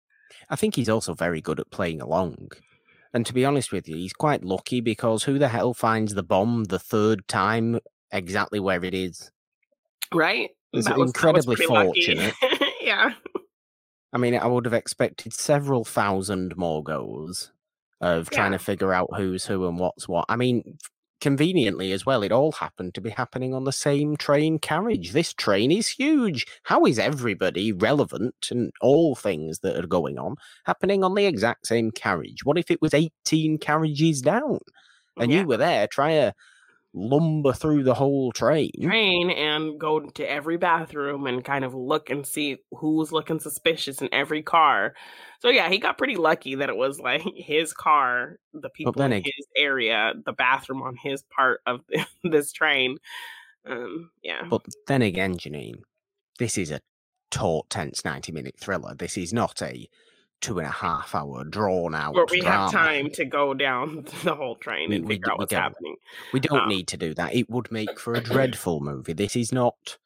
[0.49, 2.51] I think he's also very good at playing along.
[3.13, 6.23] And to be honest with you, he's quite lucky because who the hell finds the
[6.23, 7.79] bomb the third time
[8.11, 9.31] exactly where it is?
[10.13, 10.49] Right?
[10.73, 12.33] It's That was- was incredibly fortunate.
[12.81, 13.13] yeah.
[14.11, 17.51] I mean, I would have expected several thousand more goes
[18.05, 20.25] of trying to figure out who's who and what's what.
[20.29, 20.77] I mean,
[21.21, 25.11] conveniently as well, it all happened to be happening on the same train carriage.
[25.11, 26.45] This train is huge.
[26.63, 31.67] How is everybody relevant and all things that are going on happening on the exact
[31.67, 32.45] same carriage?
[32.45, 34.59] What if it was 18 carriages down
[35.17, 35.41] and Yeah.
[35.41, 36.33] you were there trying to
[36.95, 38.71] lumber through the whole train?
[38.81, 44.01] train and go to every bathroom and kind of look and see who's looking suspicious
[44.01, 44.93] in every car.
[45.41, 49.13] So yeah, he got pretty lucky that it was like his car, the people in
[49.13, 51.81] ag- his area, the bathroom on his part of
[52.23, 52.97] this train.
[53.67, 55.81] Um, yeah, But then again, Janine,
[56.39, 56.81] this is a
[57.31, 58.95] taut, tense 90 minute thriller.
[58.95, 59.89] This is not a
[60.45, 62.13] two and a half hour drawn out.
[62.13, 65.31] where we have time to go down the whole train We- and we figure d-
[65.31, 65.61] out what's don't.
[65.61, 65.95] happening.
[66.33, 67.33] We don't um, need to do that.
[67.33, 69.13] It would make for a dreadful movie.
[69.13, 69.97] This is not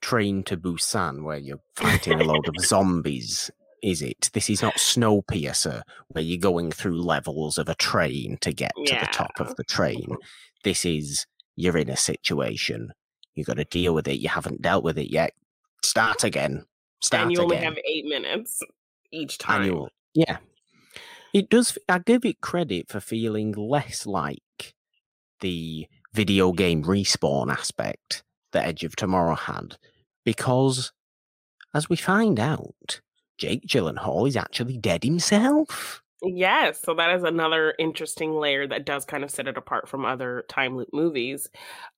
[0.00, 3.50] Train to Busan, where you're fighting a load of zombies,
[3.82, 4.28] is it?
[4.34, 8.94] This is not Snowpiercer, where you're going through levels of a train to get to
[9.00, 10.14] the top of the train.
[10.62, 11.24] This is
[11.56, 12.92] you're in a situation.
[13.34, 14.20] You've got to deal with it.
[14.20, 15.32] You haven't dealt with it yet.
[15.82, 16.66] Start again.
[17.00, 17.28] Start again.
[17.28, 17.72] and you only again.
[17.72, 18.60] have eight minutes
[19.12, 19.62] each time.
[19.62, 19.90] Annual.
[20.14, 20.38] Yeah.
[21.32, 21.76] It does.
[21.88, 24.74] I give it credit for feeling less like
[25.40, 29.76] the video game respawn aspect that Edge of Tomorrow had,
[30.24, 30.92] because
[31.74, 33.00] as we find out,
[33.36, 36.02] Jake Gyllenhaal is actually dead himself.
[36.22, 40.04] Yes, so that is another interesting layer that does kind of set it apart from
[40.04, 41.48] other time loop movies.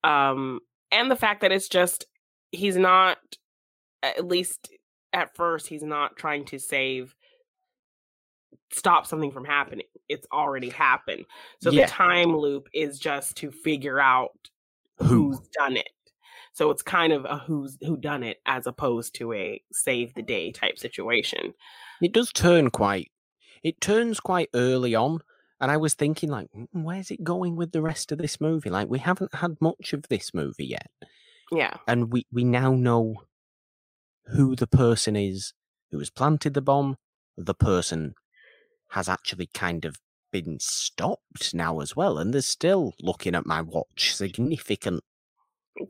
[0.03, 2.07] Um and the fact that it's just
[2.53, 3.19] he's not
[4.03, 4.71] at least
[5.13, 7.15] at first he's not trying to save
[8.73, 9.87] stop something from happening.
[10.09, 11.25] It's already happened.
[11.61, 11.87] So Yeah.
[11.87, 14.51] the time loop is just to figure out
[14.99, 15.31] Who?
[15.31, 15.89] who's done it.
[16.53, 20.23] So it's kind of a who's who done it as opposed to a save the
[20.23, 21.53] day type situation.
[22.01, 23.11] It does turn quite.
[23.63, 25.21] It turns quite early on,
[25.61, 28.71] and I was thinking, like, "Mm, where's it going with the rest of this movie?
[28.71, 30.91] Like, we haven't had much of this movie yet.
[31.53, 31.77] Yeah.
[31.87, 33.23] and we we now know
[34.29, 35.53] who the person is
[35.91, 36.97] who has planted the bomb.
[37.37, 38.15] The person
[38.91, 39.97] has actually kind of
[40.33, 45.03] been stopped now as well, and there's still looking at my watch significant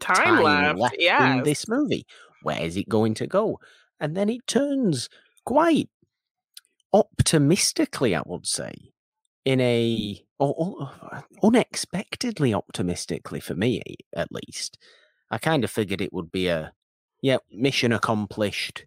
[0.01, 0.97] Time, left.
[1.37, 2.07] in this movie.
[2.43, 3.61] Where is it going to go?
[4.01, 5.09] And then it turns
[5.45, 5.89] quite
[6.93, 8.73] optimistically, I would say,
[9.45, 13.83] in a or, or unexpectedly optimistically for me,
[14.15, 14.79] at least.
[15.31, 16.73] I kind of figured it would be a
[17.27, 18.87] yeah mission accomplished,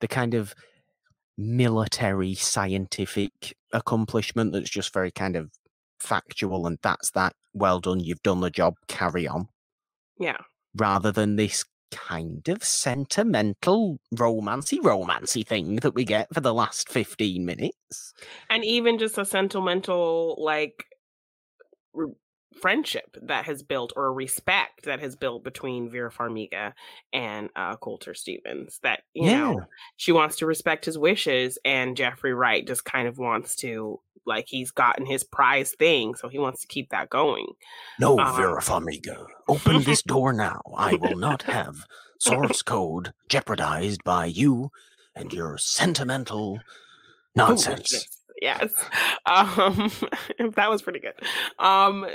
[0.00, 0.54] the kind of
[1.36, 3.32] military scientific
[3.72, 5.50] accomplishment that's just very kind of
[5.98, 7.32] factual and that's that.
[7.52, 8.74] Well done, you've done the job.
[8.86, 9.48] Carry on
[10.18, 10.38] Yeah.
[10.74, 16.88] rather than this kind of sentimental romancy romancy thing that we get for the last
[16.88, 18.12] 15 minutes
[18.48, 20.84] and even just a sentimental like
[22.60, 26.72] friendship that has built or respect that has built between Vera Farmiga
[27.12, 32.34] and uh Colter Stevens that you know she wants to respect his wishes and Jeffrey
[32.34, 36.60] Wright just kind of wants to like he's gotten his prize thing so he wants
[36.60, 37.46] to keep that going.
[37.98, 40.60] No Uh, vera farmiga open this door now.
[40.76, 41.86] I will not have
[42.18, 44.70] source code jeopardized by you
[45.14, 46.60] and your sentimental
[47.34, 48.06] nonsense.
[48.40, 48.72] Yes.
[49.26, 49.90] Um
[50.56, 51.14] that was pretty good.
[51.58, 52.06] Um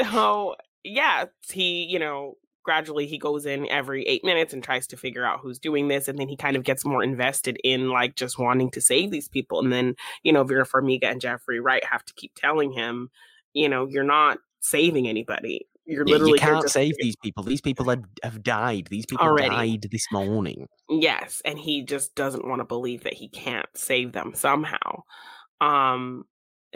[0.00, 4.96] so yeah, he, you know, gradually he goes in every 8 minutes and tries to
[4.96, 8.14] figure out who's doing this and then he kind of gets more invested in like
[8.14, 11.84] just wanting to save these people and then, you know, Vera Farmiga and Jeffrey Wright
[11.84, 13.10] have to keep telling him,
[13.54, 15.66] you know, you're not saving anybody.
[15.84, 19.26] You're You- literally you can't save these people these people have, have died these people
[19.26, 19.48] Already.
[19.50, 24.12] died this morning Yes, and he just doesn't want to believe that he can't save
[24.12, 25.02] them somehow.
[25.60, 26.24] Um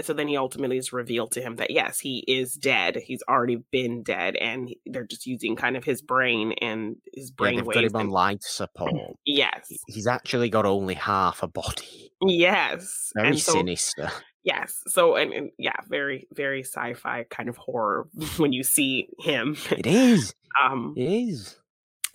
[0.02, 2.96] so then he ultimately is revealed to him that yes, he is dead.
[2.96, 7.34] He's already been dead and they're just using kind of his brain and his yeah,
[7.38, 8.92] brain they've got him on life support
[9.24, 9.70] yes.
[9.88, 13.10] He's actually got only half a body Yes.
[13.14, 14.10] very and so, sinister
[14.46, 14.80] Yes.
[14.86, 18.06] So and, and yeah, very very sci-fi kind of horror
[18.38, 19.56] when you see him.
[19.70, 20.34] it is
[20.64, 21.56] Um it is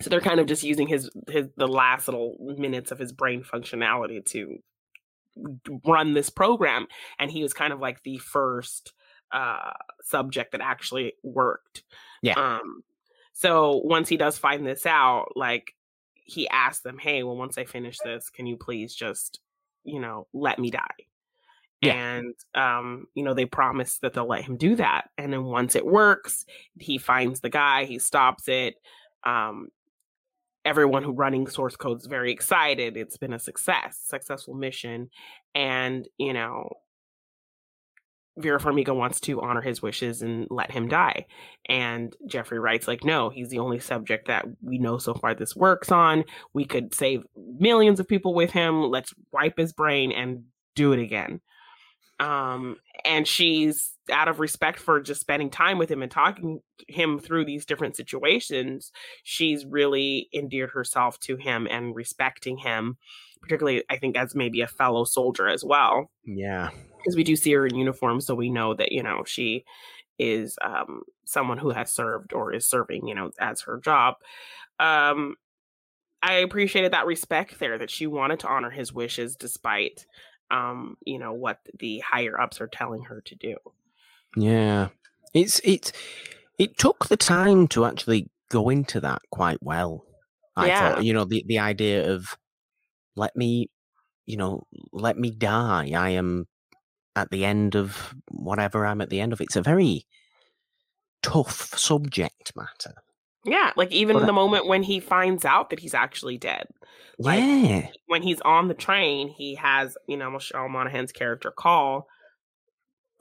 [0.00, 3.44] so they're kind of just using his his the last little minutes of his brain
[3.44, 4.58] functionality to
[5.86, 6.86] run this program
[7.18, 8.92] and he was kind of like the first
[9.30, 9.70] uh
[10.02, 11.84] subject that actually worked
[12.22, 12.34] Yeah.
[12.58, 12.82] um
[13.32, 15.72] so once he does find this out like
[16.14, 19.40] he asks them hey well once i finish this can you please just
[19.84, 21.06] you know let me die
[21.82, 21.94] Yeah.
[21.94, 25.74] and um you know they promise that they'll let him do that and then once
[25.74, 26.46] it works
[26.78, 28.76] he finds the guy he stops it
[29.24, 29.68] um,
[30.64, 32.96] everyone who running source code is very excited.
[32.96, 35.10] It's been a success, successful mission,
[35.54, 36.68] and you know,
[38.38, 41.26] Vera Farmiga wants to honor his wishes and let him die.
[41.68, 45.54] And Jeffrey Wright's, like, no, he's the only subject that we know so far this
[45.54, 46.24] works on.
[46.54, 48.84] We could save millions of people with him.
[48.84, 51.42] Let's wipe his brain and do it again.
[52.20, 57.18] Um, and she's out of respect for just spending time with him and talking him
[57.18, 58.92] through these different situations.
[59.22, 62.96] She's really endeared herself to him and respecting him,
[63.40, 66.10] particularly, I think, as maybe a fellow soldier as well.
[66.24, 66.70] Yeah.
[66.98, 69.64] Because we do see her in uniform, so we know that, you know, she
[70.18, 74.14] is um, someone who has served or is serving, you know, as her job.
[74.78, 75.34] Um,
[76.22, 80.06] I appreciated that respect there that she wanted to honor his wishes despite
[80.52, 83.56] um, you know, what the higher ups are telling her to do.
[84.36, 84.88] Yeah.
[85.34, 85.92] It's it's
[86.58, 90.04] it took the time to actually go into that quite well.
[90.56, 90.94] I Yeah.
[90.94, 92.36] thought, you know, the the idea of
[93.16, 93.70] let me,
[94.26, 95.92] you know, let me die.
[95.96, 96.46] I am
[97.16, 99.40] at the end of whatever I'm at the end of.
[99.40, 100.06] It's a very
[101.22, 102.94] tough subject matter.
[103.44, 106.38] Yeah, like even But in I- the moment when he finds out that he's actually
[106.38, 106.68] dead.
[107.18, 107.88] Like, yeah.
[108.06, 112.08] When he's on the train, he has, you know, Michelle Monaghan's character call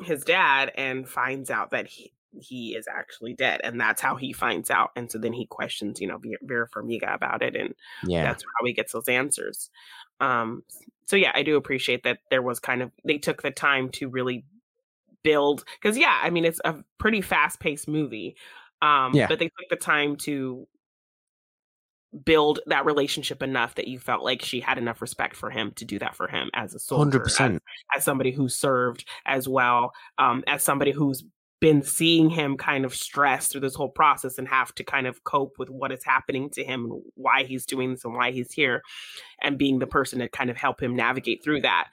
[0.04, 4.32] his dad and finds out that he he is actually dead and that's how he
[4.32, 8.24] finds out and so then he questions you know vera farmiga about it and Yeah.
[8.24, 9.70] that's how he gets those answers
[10.22, 10.64] um
[11.06, 14.08] so yeah i do appreciate that there was kind of they took the time to
[14.08, 14.46] really
[15.24, 18.38] build because yeah i mean it's a pretty fast-paced movie
[18.82, 19.28] um Yeah.
[19.28, 20.68] but they took the time to
[22.26, 25.86] build that relationship enough that you felt like she had enough respect for him to
[25.86, 27.64] do that for him as a soldier Hundred as, percent.
[27.96, 31.24] as somebody who served as well um as somebody who's
[31.62, 35.24] been seeing him kind of stressed through this whole process and have to kind of
[35.24, 38.52] cope with what is happening to him and why he's doing this and why he's
[38.52, 38.82] here
[39.44, 41.88] and being the person to kind of help him navigate through that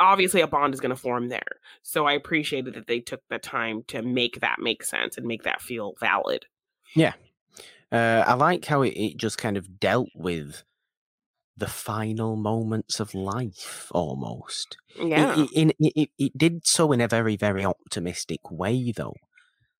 [0.00, 3.38] obviously a bond is going to form there so i appreciated that they took the
[3.38, 6.46] time to make that make sense and make that feel valid
[6.94, 7.14] Yeah.
[7.92, 10.64] Uh, I like how it, it just kind of dealt with
[11.56, 14.76] the final moments of life almost.
[14.98, 19.14] Yeah It, it, it, it did so in a very, very optimistic way, though.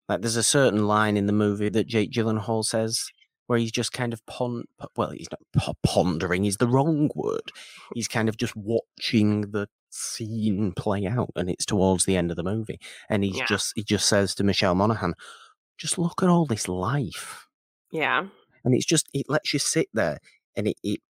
[0.08, 3.10] Like, there's a certain line in the movie that Jake Gyllenhaal says
[3.46, 4.64] where he's just kind of pon.
[4.96, 7.52] Well, he's not po- pondering, is the wrong word.
[7.94, 12.36] He's kind of just watching the scene play out, and it's towards the end of
[12.36, 12.80] the movie.
[13.08, 13.46] And he's Yeah.
[13.46, 15.14] just, he just says to Michelle Monaghan,
[15.78, 17.46] just look at all this life
[17.92, 18.26] yeah
[18.64, 20.18] and it's just it lets you sit there
[20.56, 21.00] and it it,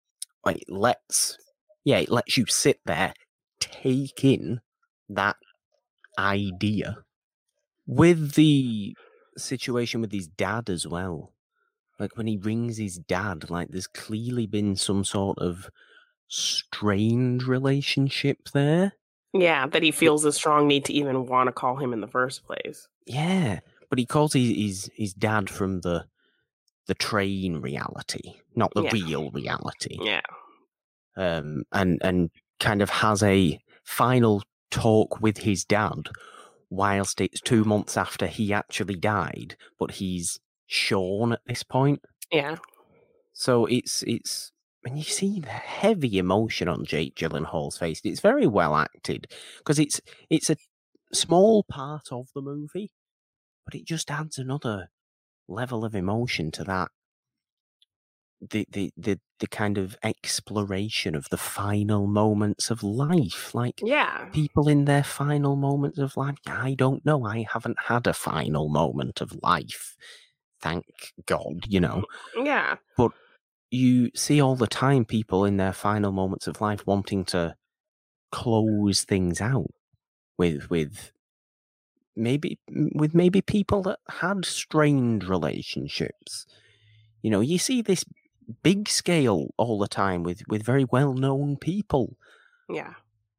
[0.44, 1.38] it lets
[1.84, 3.14] yeah it lets you sit there
[3.60, 4.60] take in
[5.08, 5.36] that
[6.18, 6.98] idea
[7.86, 8.94] with the
[9.36, 11.32] situation with his dad as well
[11.98, 15.68] like when he rings his dad like there's clearly been some sort of
[16.28, 18.92] strained relationship there.
[19.32, 22.06] Yeah that he feels a strong need to even want to call him in the
[22.08, 22.88] first place.
[23.06, 26.06] Yeah but he calls his his, his dad from the
[26.86, 28.90] the train reality not the Yeah.
[28.92, 29.98] real reality.
[30.00, 30.22] Yeah.
[31.16, 32.30] Um, and and
[32.60, 36.08] kind of has a final talk with his dad,
[36.70, 42.00] whilst it's two months after he actually died, but he's Sean at this point.
[42.30, 42.56] yeah
[43.32, 44.52] So it's it's
[44.82, 49.26] when you see the heavy emotion on Jake Gyllenhaal's face, it's very well acted
[49.58, 50.00] because it's
[50.30, 50.56] it's a
[51.12, 52.90] small part of the movie,
[53.64, 54.88] but it just adds another
[55.48, 56.90] level of emotion to that.
[58.40, 64.28] The, the the the kind of exploration of the final moments of life, like yeah
[64.30, 66.36] people in their final moments of life.
[66.46, 67.24] I don't know.
[67.24, 69.96] I haven't had a final moment of life,
[70.60, 70.84] thank
[71.26, 71.66] God.
[71.66, 72.04] You know,
[72.36, 72.76] yeah.
[72.96, 73.12] But
[73.70, 77.56] you see all the time people in their final moments of life wanting to
[78.30, 79.70] close things out
[80.38, 81.12] with with
[82.14, 86.46] maybe with maybe people that had strained relationships.
[87.22, 88.04] You know you see this
[88.62, 92.16] big scale all the time with with very well known people.
[92.68, 92.94] Yeah.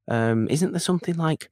[0.08, 1.50] Um isn't there something like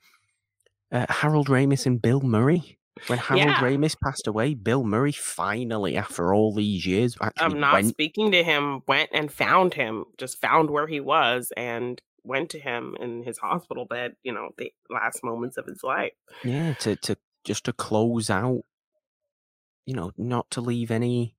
[0.91, 2.78] uh, Harold Ramis and Bill Murray
[3.08, 3.60] when Harold Yeah.
[3.62, 8.32] Ramis passed away Bill Murray finally after all these years actually of not went speaking
[8.32, 12.96] to him went and found him just found where he was and went to him
[13.00, 17.18] in his hospital bed you know the last moments of his life Yeah, to to
[17.43, 18.62] just to close out,
[19.86, 21.36] you know, not to leave any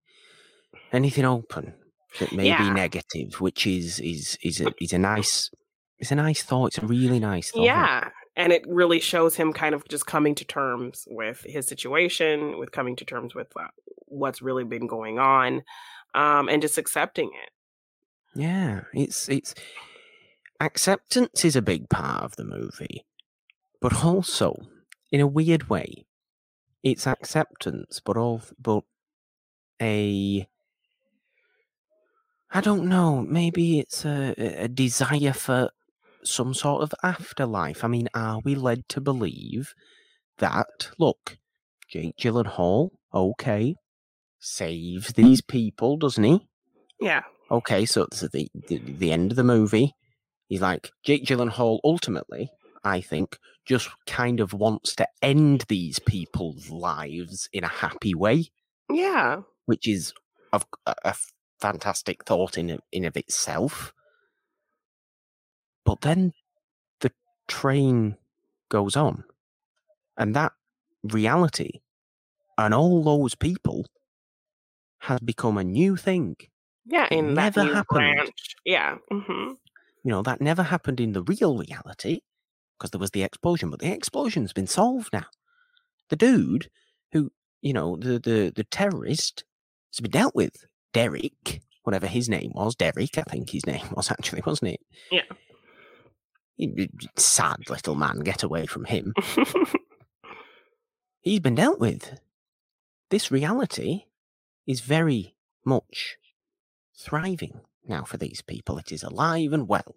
[0.92, 1.74] anything open
[2.20, 2.62] that may Yeah.
[2.62, 5.50] be negative, which is is is a is a nice
[5.98, 6.66] it's a nice thought.
[6.66, 7.64] It's a really nice thought.
[7.64, 12.58] yeah and it really shows him kind of just coming to terms with his situation,
[12.58, 13.68] with coming to terms with uh,
[14.06, 15.62] what's really been going on,
[16.14, 17.50] um, and just accepting it.
[18.38, 19.54] Yeah, it's it's
[20.60, 23.06] acceptance is a big part of the movie,
[23.80, 24.54] but also
[25.10, 26.06] in a weird way,
[26.82, 28.84] it's acceptance, but of but
[29.80, 30.46] a
[32.50, 33.22] I don't know.
[33.22, 35.70] Maybe it's a, a desire for
[36.26, 37.84] some sort of afterlife.
[37.84, 39.72] I mean, are we led to believe
[40.38, 41.38] that, look,
[41.88, 43.76] Jake Gyllenhaal, okay,
[44.38, 46.46] saves these people, doesn't he?
[47.00, 47.22] Yeah.
[47.50, 49.92] Okay, so, so the, the the end of the movie,
[50.48, 51.78] he's like Jake Gyllenhaal.
[51.84, 52.50] Ultimately,
[52.82, 58.46] I think, just kind of wants to end these people's lives in a happy way,
[58.90, 59.42] Yeah.
[59.66, 60.12] which is
[60.52, 60.60] a,
[61.04, 61.14] a
[61.60, 63.92] fantastic thought in in of itself.
[65.86, 66.32] But then
[67.00, 67.12] the
[67.48, 68.16] train
[68.68, 69.24] goes on,
[70.18, 70.52] and that
[71.04, 71.80] reality
[72.58, 73.86] and all those people
[75.00, 76.36] has become a new thing.
[76.84, 77.06] Yeah.
[77.10, 77.86] It In never happened.
[78.16, 78.56] branch.
[78.64, 78.96] Yeah.
[79.10, 79.50] hmm
[80.04, 82.20] You know, that never happened in the real reality
[82.78, 85.26] because there was the explosion, but the explosion's been solved now.
[86.08, 86.70] The dude
[87.12, 87.30] who,
[87.62, 89.44] you know, the the, the terrorist
[89.92, 90.66] has been dealt with.
[90.92, 94.80] Derek, whatever his name was, Derek, I think his name was actually, wasn't it?
[95.10, 95.22] Yeah.
[97.16, 99.12] Sad little man, get away from him.
[101.20, 102.18] He's been dealt with.
[103.10, 104.04] This reality
[104.66, 105.34] is very
[105.64, 106.16] much
[106.96, 108.78] thriving now for these people.
[108.78, 109.96] It is alive and well.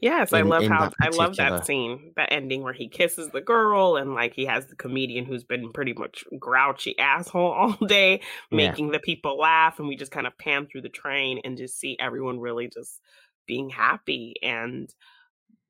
[0.00, 3.96] Yes, I love how I love that scene, that ending where he kisses the girl
[3.96, 8.68] and like he has the comedian who's been pretty much grouchy asshole all day, Yeah.
[8.68, 11.78] making the people laugh, and we just kind of pan through the train and just
[11.78, 13.00] see everyone really just
[13.46, 14.92] being happy and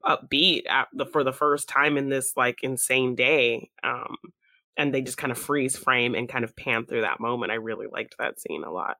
[0.07, 3.71] upbeat at the, for the first time in this like insane day.
[3.83, 4.17] Um,
[4.77, 7.51] and they just kind of freeze frame and kind of pan through that moment.
[7.53, 8.97] I really liked that scene a lot.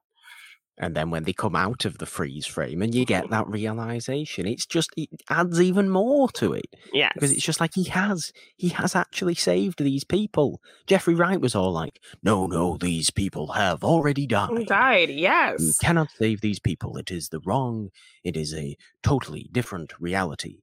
[0.79, 4.45] And then when they come out of the freeze frame and you get that realization,
[4.45, 6.67] it's just, it adds even more to it.
[6.93, 7.09] Yeah.
[7.15, 10.61] Because it's just like he has, he has actually saved these people.
[10.85, 15.09] Jeffrey Wright was all like, no, no, these people have already He died.
[15.09, 15.61] yes.
[15.61, 16.95] You cannot save these people.
[16.97, 17.89] It is the wrong,
[18.23, 20.59] it is a totally different reality.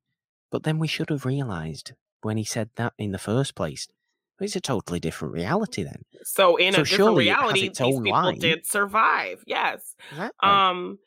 [0.55, 3.89] But then we should have realized when he said that in the first place,
[4.39, 6.05] it's a totally different reality then.
[6.23, 8.39] So in So a different reality, these people line.
[8.39, 9.43] did survive.
[9.49, 9.97] Yes.
[10.13, 10.49] Exactly.
[10.49, 11.01] Um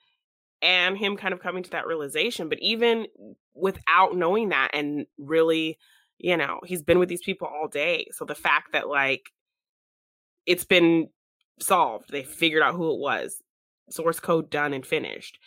[0.62, 3.08] and him kind of coming to that realization, but even
[3.54, 5.78] without knowing that and really,
[6.18, 8.08] you know, he's been with these people all day.
[8.12, 9.30] So the fact that like
[10.46, 11.08] it's been
[11.62, 13.42] solved, they figured out who it was,
[13.90, 15.40] source code done and finished.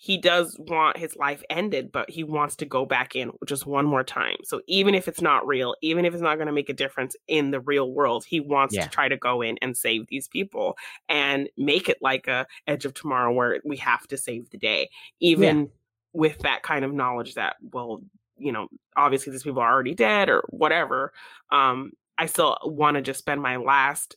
[0.00, 3.84] He does want his life ended, but he wants to go back in just one
[3.84, 4.36] more time.
[4.44, 7.16] So even if it's not real, even if it's not going to make a difference
[7.26, 8.84] in the real world, he wants Yeah.
[8.84, 10.78] to try to go in and save these people
[11.08, 14.88] and make it like a Edge of Tomorrow where we have to save the day,
[15.18, 15.68] even
[16.12, 18.00] with that kind of knowledge that well,
[18.36, 21.12] you know, obviously these people are already dead or whatever.
[21.50, 24.16] Um, I still want to just spend my last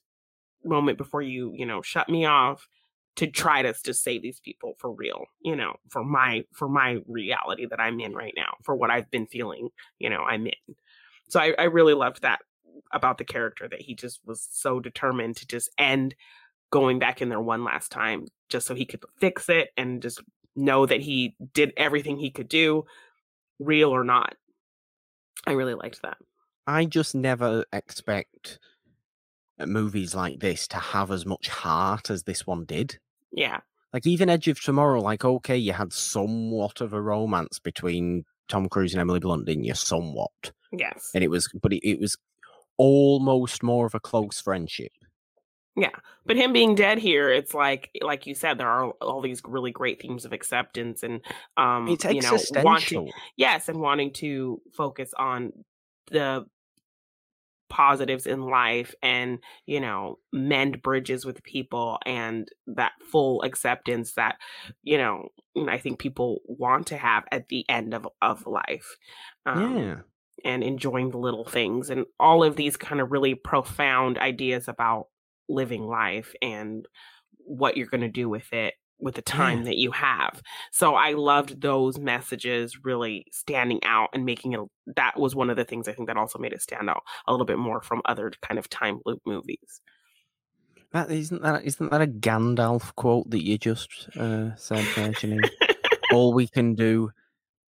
[0.64, 2.68] moment before you, you know, shut me off
[3.18, 7.00] to try to just save these people for real, you know, for my for my
[7.08, 10.76] reality that I'm in right now, for what I've been feeling, you know, I'm in.
[11.30, 12.40] So I, I really loved that
[12.94, 16.16] about the character that he just was so determined to just end
[16.72, 20.22] going back in there one last time just so he could fix it and just
[20.56, 22.86] know that he did everything he could do,
[23.60, 24.36] real or not.
[25.46, 26.18] I really liked that.
[26.68, 28.60] I just never expect
[29.68, 32.98] movies like this to have as much heart as this one did.
[33.32, 33.60] Yeah.
[33.94, 38.70] Like even Edge of Tomorrow, like okay, you had somewhat of a romance between Tom
[38.70, 39.74] Cruise and Emily Blunt, didn't you?
[39.74, 41.12] Somewhat, Yes.
[41.14, 42.18] and it was, but it, it was
[42.78, 44.92] almost more of a close friendship.
[45.76, 45.92] Yeah,
[46.26, 49.72] but him being dead here, it's like like you said, there are all these really
[49.72, 51.22] great themes of acceptance and
[51.56, 55.54] um It's you know wanting yes, and wanting to focus on
[56.12, 56.46] the
[57.72, 64.36] positives in life and you know mend bridges with people and that full acceptance that
[64.84, 65.30] you know
[65.70, 68.98] i think people want to have at the end of of life
[69.46, 69.96] um, yeah,
[70.44, 75.06] and enjoying the little things and all of these kind of really profound ideas about
[75.48, 76.86] living life and
[77.38, 79.66] what you're going to do with it with the time Yeah.
[79.66, 80.42] that you have.
[80.72, 84.60] So I loved those messages really standing out and making it
[84.96, 87.32] that was one of the things I think that also made it stand out a
[87.32, 89.82] little bit more from other kind of time loop movies.
[90.92, 95.50] that isn't that isn't that a Gandalf quote that you just uh, said Janine?
[96.14, 97.12] All we can do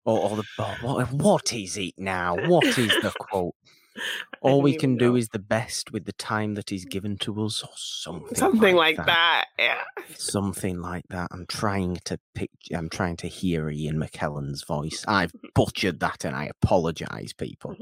[0.06, 0.44] Or, or the
[0.82, 2.36] what, what is it now?
[2.48, 3.54] What is the quote?
[4.42, 7.62] All we can do is the best with the time that is given to us,
[7.64, 8.36] or something.
[8.36, 9.46] something like, like that.
[9.58, 9.64] that.
[9.64, 10.06] Yeah.
[10.16, 11.28] Something like that.
[11.32, 12.50] I'm trying to pick.
[12.74, 15.06] I'm trying to hear Ian McKellen's voice.
[15.08, 17.76] I've butchered that, and I apologise, people.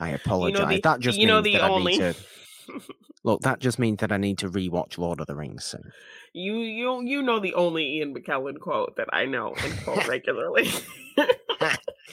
[0.00, 0.68] I apologise.
[0.68, 2.80] the- that just you means know the that only- I need to
[3.24, 3.40] look.
[3.42, 5.90] That just means that I need to rewatch Lord of the Rings soon.
[6.32, 10.70] You you you know the only Ian McKellen quote that I know and quote regularly,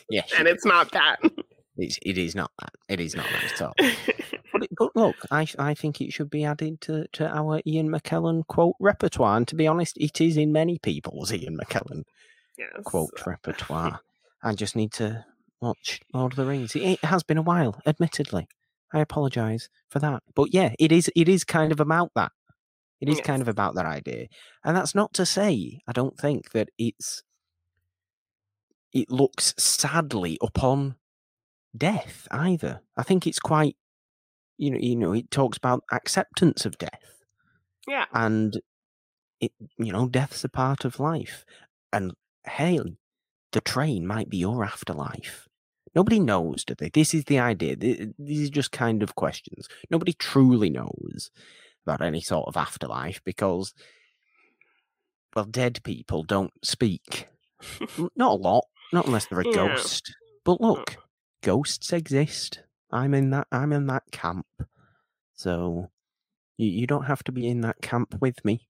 [0.10, 1.20] Yes, and it's not that.
[1.78, 2.74] It's, it is not that.
[2.88, 3.74] It is not that at all.
[4.56, 7.90] But, it, but look, I I think it should be added to, to our Ian
[7.90, 9.36] McKellen quote repertoire.
[9.36, 12.04] And to be honest, it is in many people's Ian McKellen
[12.58, 12.70] yes.
[12.86, 14.00] quote repertoire.
[14.44, 15.26] I just need to
[15.60, 16.74] watch Lord of the Rings.
[16.74, 18.48] It, it has been a while, admittedly.
[18.94, 20.24] I apologise for that.
[20.36, 22.32] But yeah, it is it is kind of about that.
[23.02, 24.28] It is kind of about that idea.
[24.64, 27.24] And that's not to say I don't think that it's
[28.94, 30.96] it looks sadly upon
[31.78, 32.82] death either.
[32.98, 33.76] I think it's quite
[34.58, 37.24] you know, you know, it talks about acceptance of death
[37.88, 38.06] Yeah.
[38.14, 38.54] and
[39.42, 41.46] it you know death's a part of life.
[41.92, 42.14] And
[42.48, 42.80] hey
[43.52, 45.48] the train might be your afterlife.
[45.96, 46.90] Nobody knows do they?
[46.90, 47.76] This is the idea.
[48.20, 49.68] These are just kind of questions.
[49.90, 51.32] Nobody truly knows
[51.86, 53.74] about any sort of afterlife because
[55.36, 57.28] well dead people don't speak.
[58.16, 59.54] Not a lot not unless they're a Yeah.
[59.54, 60.14] ghost.
[60.44, 61.02] But look uh.
[61.46, 62.60] Ghosts exist
[62.92, 64.48] i'm in that i'm in that camp
[65.34, 65.90] so
[66.58, 68.68] you, you don't have to be in that camp with me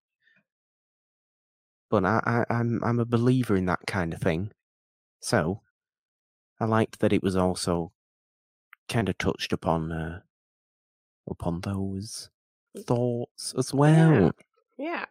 [1.89, 4.51] but I, I, I'm I'm a believer in that kind of thing.
[5.21, 5.61] So
[6.59, 7.91] I liked that it was also
[8.89, 10.19] kind of touched upon uh,
[11.29, 12.29] upon those
[12.77, 14.33] thoughts as well.
[14.77, 15.05] Yeah.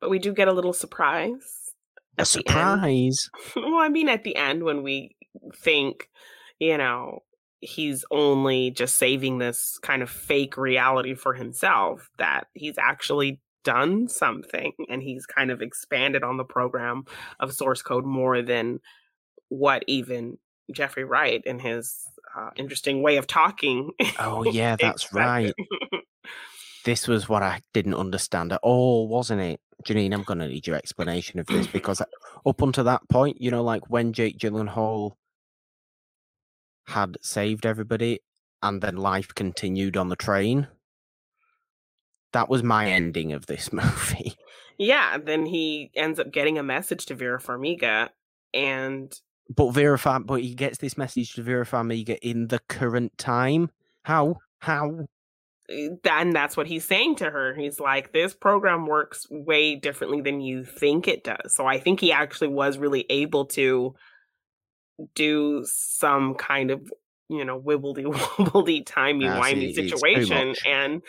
[0.00, 1.74] But we do get a little surprise.
[2.18, 2.48] A at the end.
[2.48, 3.30] surprise.
[3.56, 5.14] well, I mean, at the end, when we
[5.54, 6.08] think,
[6.60, 7.22] you know,
[7.60, 14.08] he's only just saving this kind of fake reality for himself, that he's actually done
[14.08, 17.04] something and he's kind of expanded on the program
[17.38, 18.80] of source code more than
[19.48, 20.38] what even
[20.72, 22.06] Jeffrey Wright in his
[22.36, 23.90] uh, interesting way of talking.
[24.18, 25.52] Oh yeah, that's right.
[26.84, 29.60] This was what I didn't understand at all, wasn't it?
[29.84, 32.00] Janine, I'm gonna need your explanation of this because
[32.46, 35.12] up until that point, you know, like when Jake Gyllenhaal
[36.86, 38.20] had saved everybody
[38.62, 40.68] and then life continued on the train.
[42.32, 44.34] That was my ending of this movie.
[44.78, 48.10] yeah, then he ends up getting a message to Vera Farmiga
[48.54, 49.12] and
[49.54, 53.70] But Vera Farm, but he gets this message to Vera Farmiga in the current time.
[54.02, 54.36] How?
[54.58, 55.06] How?
[55.70, 57.54] Uh, then that's what he's saying to her.
[57.54, 61.54] He's like, this program works way differently than you think it does.
[61.54, 63.94] So I think he actually was really able to
[65.14, 66.90] do some kind of,
[67.28, 70.48] you know, wibbledy wobbledy, timey wimey it's situation.
[70.48, 70.66] much.
[70.66, 71.02] And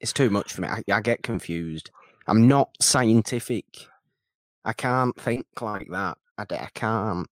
[0.00, 0.68] It's too much for me.
[0.68, 1.90] I, I get confused.
[2.26, 3.64] I'm not scientific.
[4.64, 6.18] I can't think like that.
[6.36, 6.44] I
[6.74, 7.26] can't.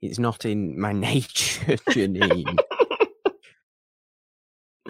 [0.00, 2.58] It's not in my nature, Janine.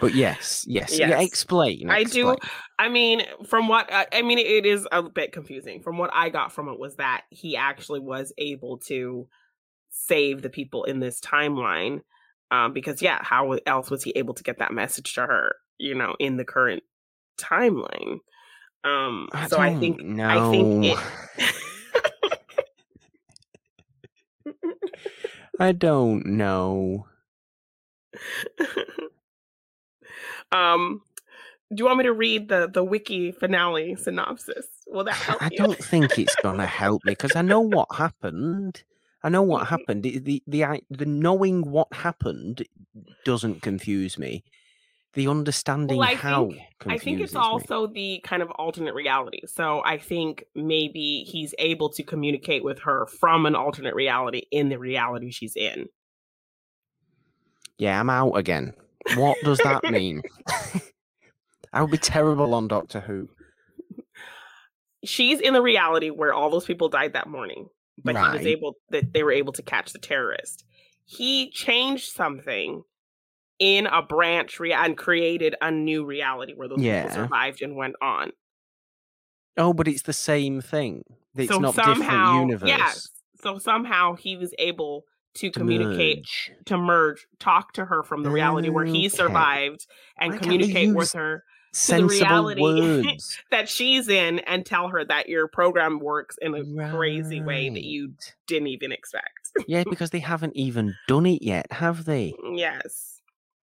[0.01, 1.09] but yes, yes, yeah.
[1.09, 1.26] Yes.
[1.26, 1.90] Explain.
[1.90, 2.36] I do-
[2.78, 5.82] I mean, from what I, I mean, it is a bit confusing.
[5.82, 9.28] From what I got from it was that he actually was able to
[9.90, 12.01] save the people in this timeline.
[12.51, 15.57] Um, because yeah, how else was he able to get that message to her?
[15.78, 16.82] You know, in the current
[17.38, 18.18] timeline.
[18.84, 20.28] Um, I so I think know.
[20.28, 20.99] I think it.
[25.61, 27.07] I don't know.
[30.53, 31.03] um,
[31.70, 34.66] do you want me to read the the wiki finale synopsis?
[34.86, 35.59] Will that help I you?
[35.59, 38.82] don't think it's gonna help me because I know what happened.
[39.24, 40.03] I know what happened.
[40.03, 42.64] The, the the the knowing what happened
[43.24, 44.44] doesn't confuse me.
[45.14, 47.40] The understanding I how think- I think it's me.
[47.40, 49.40] also the kind of alternate reality.
[49.46, 54.70] So I think maybe he's able to communicate with her from an alternate reality in
[54.70, 55.86] the reality she's in.
[57.78, 58.74] Yeah, I'm out again.
[59.16, 60.22] What does that mean?
[61.72, 63.28] I would be terrible on Doctor Who.
[65.05, 67.68] She's in the reality where all those people died that morning,
[68.05, 70.64] but he was able that they were able to catch the terrorist.
[71.05, 72.82] He changed something
[73.59, 77.03] in a branch rea- and created a new reality where those Yeah.
[77.03, 78.30] people survived and went on.
[79.57, 81.05] Oh, but it's the same thing.
[81.36, 82.68] It's so not somehow, different universe.
[82.68, 83.09] yes.
[83.42, 86.52] So somehow he was able to to communicate merge.
[86.66, 89.16] to merge, talk to her from the reality where he mm, Okay.
[89.16, 89.86] survived,
[90.18, 91.44] and Why communicate with her.
[91.72, 93.38] sensible reality words.
[93.50, 97.82] that she's in and tell her that your program works in a crazy way that
[97.82, 98.12] you
[98.46, 99.52] didn't even expect.
[99.66, 102.34] yeah, because they haven't even done it yet, have they?
[102.44, 103.20] Mm, yes.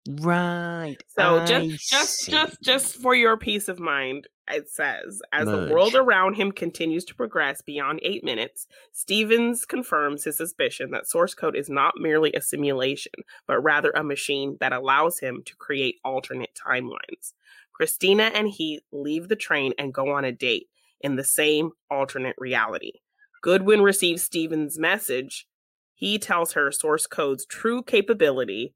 [0.10, 0.98] Right.
[1.10, 2.32] So I just just see.
[2.32, 7.06] just just for your peace of mind, it says as the world around him continues
[7.06, 12.34] to progress beyond eight minutes, Stevens confirms his suspicion that source code is not merely
[12.34, 13.14] a simulation,
[13.48, 17.34] but rather a machine that allows him to create alternate timelines.
[17.74, 20.68] Christina and he leave the train and go on a date
[21.02, 22.94] in the same alternate reality.
[23.42, 25.48] Goodwin receives Stevens' message.
[25.94, 28.74] He tells her source code's true capability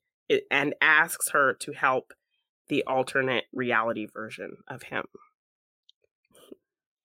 [0.49, 2.13] and asks her to help
[2.69, 5.03] the alternate reality version of him.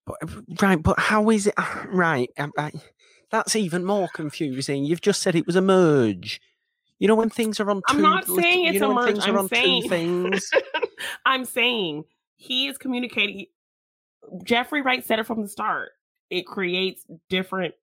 [0.08, 1.54] But, uh, right, but how is it?
[1.90, 2.72] Right, I, I,
[3.30, 4.84] that's even more confusing.
[4.84, 6.40] You've just said it was a merge.
[6.98, 9.18] You know when things are on 2 I'm not saying it's a merge.
[9.20, 10.50] I'm saying things.
[11.26, 12.04] I'm saying
[12.36, 13.46] he is communicating.
[14.44, 15.90] Jeffrey Wright said it from the start.
[16.28, 17.74] It creates different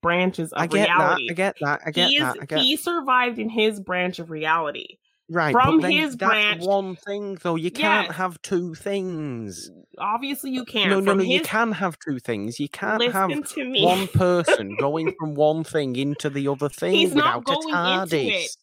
[0.00, 1.28] branches of I get reality.
[1.28, 1.32] that.
[1.32, 1.80] I get that.
[1.86, 2.36] I get he is that.
[2.40, 4.98] I get he survived in his branch of reality.
[5.28, 5.52] Right.
[5.52, 7.56] from his branch- one thing though.
[7.56, 8.16] You can't Yes.
[8.16, 9.70] have two things.
[9.98, 10.90] Obviously, you can't.
[10.90, 11.24] No, no, From no.
[11.24, 12.58] You his- can have two things.
[12.60, 17.40] You can't have one person going from one thing into the other thing He's not
[17.40, 18.44] without going a into TARDIS.
[18.44, 18.56] it.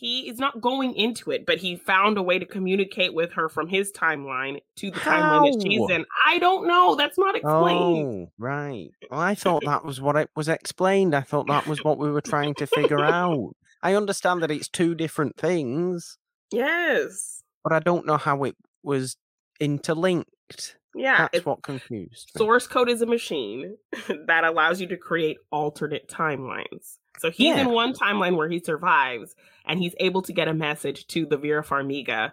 [0.00, 3.48] He is not going into it, but he found a way to communicate with her
[3.48, 6.04] from his timeline to the timeline that she's in.
[6.24, 6.94] I don't know.
[6.94, 8.28] That's not explained.
[8.28, 8.90] Oh, right.
[9.10, 11.16] Well, I thought that was what it was explained.
[11.16, 13.56] I thought that was what we were trying to figure out.
[13.82, 16.18] I understand that it's two different things,
[16.50, 17.42] Yes.
[17.62, 19.16] but I don't know how it was
[19.60, 20.76] interlinked.
[20.94, 21.28] Yeah.
[21.32, 22.38] That's what confused me.
[22.38, 23.76] source code is a machine
[24.26, 26.96] that allows you to create alternate timelines.
[27.18, 27.60] So he's Yeah.
[27.62, 31.36] in one timeline where he survives and he's able to get a message to the
[31.36, 32.32] Vera Farmiga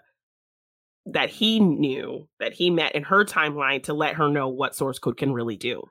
[1.07, 4.97] that he knew that he met in her timeline to let her know what source
[4.97, 5.83] code can really do.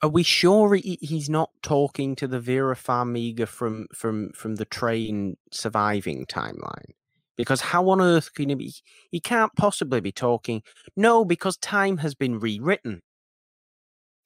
[0.00, 4.64] Are we sure he, he's not talking to the Vera Farmiga from from from the
[4.64, 6.92] train surviving timeline?
[7.36, 8.74] Because how on earth can he be?
[9.10, 10.62] He can't possibly be talking.
[10.96, 13.02] No, because time has been rewritten.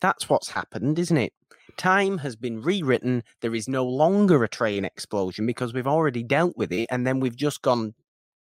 [0.00, 1.32] That's what's happened, isn't it?
[1.76, 3.22] Time has been rewritten.
[3.40, 7.20] There is no longer a train explosion because we've already dealt with it, and then
[7.20, 7.94] we've just gone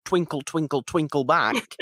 [0.04, 1.76] twinkle, twinkle, twinkle back.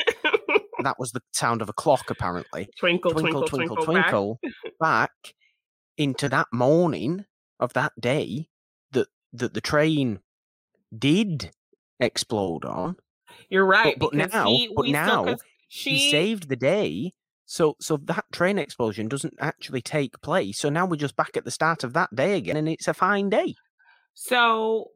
[0.87, 4.11] That was the sound of a clock, apparently twinkle, twinkle, twinkle, twinkle, twinkle, back.
[4.11, 5.11] twinkle, back.
[5.99, 7.25] into that morning
[7.61, 8.49] of that day
[8.93, 10.21] that that the train
[10.97, 11.51] did
[12.01, 12.97] explode on.
[13.49, 13.99] You're right.
[13.99, 15.37] but because now- he, but we still- 'cause now
[15.69, 17.13] she He saved the day.
[17.47, 20.59] So so that train explosion doesn't actually take place.
[20.59, 22.95] So now we're just back at the start of that day again, and it's a
[22.95, 23.55] fine day.
[24.15, 24.91] So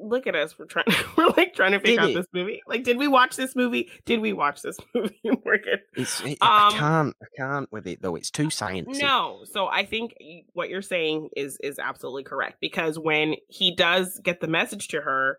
[0.00, 0.58] look at us.
[0.58, 0.86] We're trying.
[1.16, 2.14] We're like trying to figure Did out it?
[2.14, 2.60] this movie.
[2.66, 3.90] Like, did we watch this movie?
[4.04, 5.20] Did we watch this movie?
[5.24, 5.80] we're good.
[5.96, 8.14] It's it, Um, I can't I can't with it though.
[8.16, 8.98] It's too science.
[9.00, 9.40] No.
[9.52, 10.14] So I think
[10.52, 15.00] what you're saying is is absolutely correct because when he does get the message to
[15.00, 15.38] her,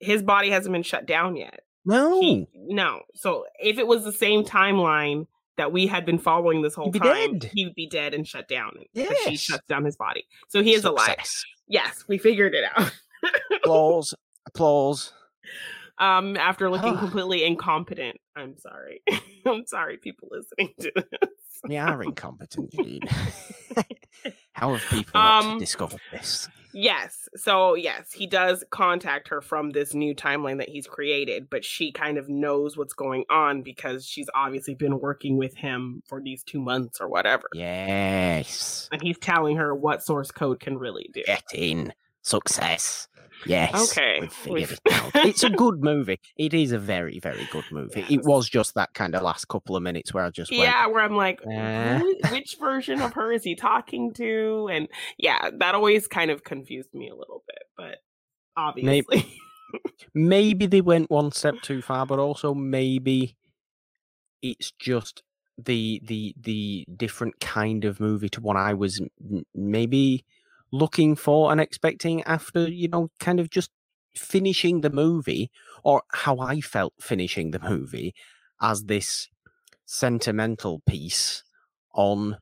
[0.00, 1.60] his body hasn't been shut down yet.
[1.84, 2.20] no.
[2.20, 3.00] He, no.
[3.14, 5.26] So if it was the same timeline
[5.56, 7.50] that we had been following this whole He'd time, dead.
[7.54, 8.72] he would be dead and shut down.
[8.94, 10.26] Because she shuts down his body.
[10.48, 11.16] So he is alive.
[11.66, 12.92] Yes, we figured it out.
[13.54, 14.14] Applause.
[14.46, 15.12] Applause.
[15.98, 19.00] um after looking completely incompetent i'm sorry
[19.46, 21.30] i'm sorry people listening to this
[21.64, 23.08] We are incompetent, Janine.
[24.52, 26.48] How have people Um, discovered this?
[26.74, 31.64] yes so yes he does contact her from this new timeline that he's created but
[31.64, 36.20] she kind of knows what's going on because she's obviously been working with him for
[36.20, 38.90] these two months or whatever Yes.
[38.92, 41.94] and he's telling her what source code can really do Get in.
[42.26, 43.08] Success.
[43.46, 43.92] Yes.
[43.92, 44.80] Okay, it.
[45.26, 46.18] It's a good movie.
[46.36, 48.04] It is a very, very good movie.
[48.08, 50.86] It was just that kind of last couple of minutes where I just went, yeah
[50.86, 52.00] where i'm like Eh.
[52.32, 56.92] which version of her is he talking to and yeah that always kind of confused
[56.94, 57.98] me a little bit but
[58.56, 59.26] obviously
[60.14, 63.36] maybe they went one step too far, but also maybe
[64.42, 65.22] it's just
[65.58, 69.00] the the the different kind of movie to what I was
[69.54, 70.24] maybe
[70.76, 73.70] looking for and expecting after you know kind of just
[74.14, 75.50] finishing the movie
[75.84, 78.14] or how I felt finishing the movie
[78.60, 79.28] as this
[79.86, 81.44] sentimental piece
[81.94, 82.38] on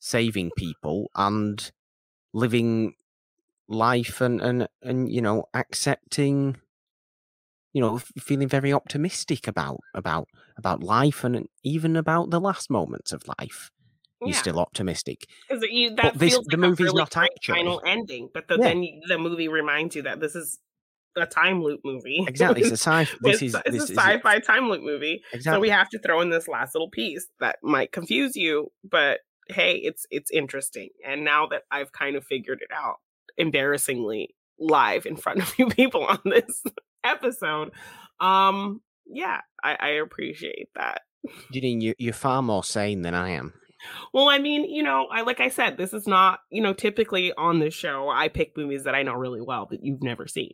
[0.00, 1.72] saving people and
[2.32, 2.94] living
[3.68, 6.56] life and and and you know accepting
[7.72, 13.12] you know feeling very optimistic about about about life and even about the last moments
[13.12, 13.70] of life
[14.26, 17.54] you're still optimistic you that this- feels the movie's really not actually.
[17.56, 18.64] final ending, but the, Yeah.
[18.68, 20.58] then you- the movie reminds you that this is
[21.16, 22.24] a time loop movie.
[22.28, 22.62] Exactly.
[22.62, 23.06] It's a sci.
[23.20, 25.22] This is it's this a is sci-fi time loop movie.
[25.40, 29.20] So we have to throw in this last little piece that might confuse you, but
[29.50, 30.88] hey, it's it's interesting.
[31.06, 32.96] And now that I've kind of figured it out,
[33.36, 36.62] embarrassingly live in front of you people on this
[37.04, 37.72] episode,
[38.20, 41.02] um, yeah, I, I appreciate that.
[41.52, 43.52] Janine, you, you're far more sane than I am.
[44.12, 47.32] Well, I mean, you know, I like I said, this is not, you know, typically
[47.32, 50.52] on this show, I pick movies that I know really well that you've never seen.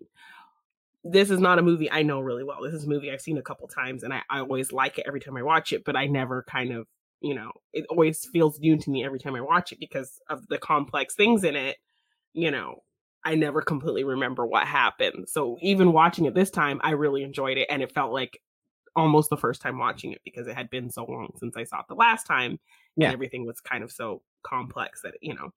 [1.04, 2.58] This is not a movie I know really well.
[2.62, 5.04] This is a movie I've seen a couple times and I, I always like it
[5.06, 6.86] every time I watch it, but I never kind of,
[7.20, 10.46] you know, it always feels new to me every time I watch it because of
[10.48, 11.76] the complex things in it.
[12.34, 12.82] You know,
[13.24, 15.28] I never completely remember what happened.
[15.28, 18.40] So even watching it this time, I really enjoyed it and it felt like
[18.96, 21.80] almost the first time watching it because it had been so long since I saw
[21.80, 22.58] it the last time.
[22.96, 23.06] Yeah.
[23.08, 25.50] And everything was kind of so complex that, you know,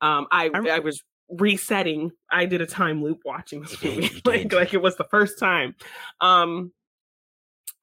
[0.00, 2.12] um, I, I- I was resetting.
[2.30, 5.74] I did a time loop watching this movie, like, like it was the first time.
[6.20, 6.72] Um,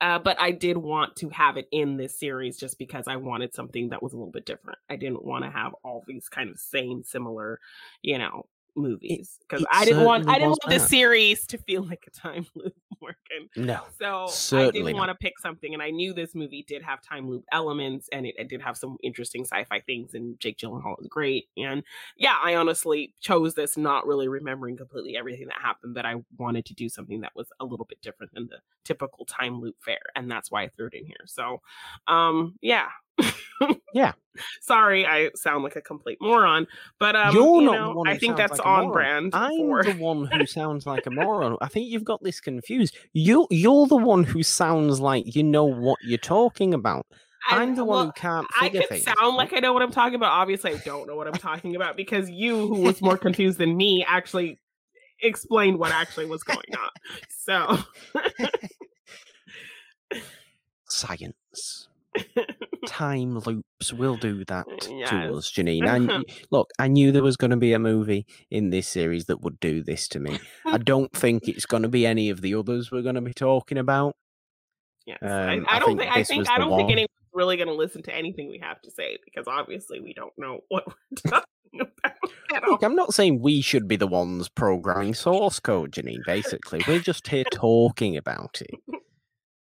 [0.01, 3.53] uh, but I did want to have it in this series just because I wanted
[3.53, 4.79] something that was a little bit different.
[4.89, 7.59] I didn't want to have all these kind of same, similar,
[8.01, 8.45] you know,
[8.75, 12.45] movies because I didn't want I didn't want the series to feel like a time
[12.55, 13.49] loop working.
[13.55, 13.81] No.
[13.99, 17.29] So I didn't want to pick something, and I knew this movie did have time
[17.29, 20.13] loop elements, and it, it did have some interesting sci-fi things.
[20.13, 21.83] And Jake Gyllenhaal is great, and
[22.17, 26.65] yeah, I honestly chose this not really remembering completely everything that happened, but I wanted
[26.65, 29.97] to do something that was a little bit different than the typical time loop fare,
[30.15, 31.25] and that's why I threw it in here.
[31.25, 31.61] So,
[32.07, 32.87] um, yeah,
[33.93, 34.13] Yeah.
[34.61, 36.65] Sorry, I sound like a complete moron,
[36.99, 39.29] but um, You're you not know, I think that's like on brand.
[39.33, 39.83] I'm for...
[39.83, 41.57] the one who sounds like a moron.
[41.61, 42.97] I think you've got this confused.
[43.13, 47.05] You you're the one who sounds like you know what you're talking about.
[47.49, 49.03] I- I'm the one well, who can't I figure could things.
[49.03, 50.31] sound like I know what I'm talking about.
[50.31, 53.77] Obviously, I don't know what I'm talking about because you, who was more confused than
[53.77, 54.59] me, actually
[55.21, 56.89] explained what actually was going on.
[57.29, 57.77] So,
[60.87, 61.89] science.
[62.87, 65.09] Time loops will do that Yes.
[65.09, 65.87] to us, Janine.
[65.87, 69.41] And look, I knew there was going to be a movie in this series that
[69.41, 70.39] would do this to me.
[70.65, 73.33] I don't think it's going to be any of the others we're going to be
[73.33, 74.15] talking about.
[75.05, 76.91] yes, Um, I, I I don't think think I think I don't think one.
[76.91, 80.33] anyone's really going to listen to anything we have to say because obviously we don't
[80.37, 82.13] know what we're talking about
[82.53, 82.71] at all.
[82.71, 86.23] Look, I'm not saying we should be the ones programming source code, Janine.
[86.25, 88.79] Basically, we're just here talking about it.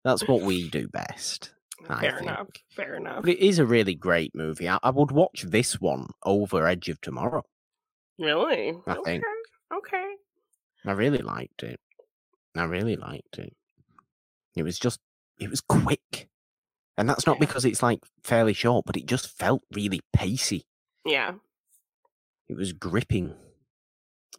[0.04, 1.52] That's what we do best.
[1.90, 2.22] I Fair think.
[2.24, 2.48] enough.
[2.76, 3.22] Fair enough.
[3.22, 4.68] But it is a really great movie.
[4.70, 7.44] I, I would watch this one over Edge of Tomorrow.
[8.20, 8.74] Really?
[8.88, 9.02] I okay.
[9.04, 9.24] think.
[9.74, 10.14] Okay.
[10.86, 11.80] I really liked it.
[12.56, 13.54] I really liked it.
[14.56, 15.00] It was just,
[15.40, 16.30] it was quick.
[16.98, 17.46] And that's not Yeah.
[17.48, 20.66] because it's like fairly short, but it just felt really pacey.
[21.06, 21.34] Yeah.
[22.48, 23.36] It was gripping.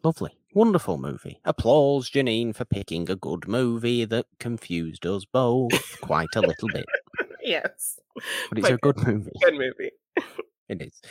[0.03, 0.37] Lovely.
[0.53, 1.39] Wonderful movie.
[1.45, 5.71] Applause, Janine, for picking a good movie that confused us both
[6.01, 6.85] quite a little bit.
[7.47, 7.99] Yes.
[8.49, 9.31] But it's a good movie.
[9.41, 9.91] Good movie.
[10.67, 11.01] It is.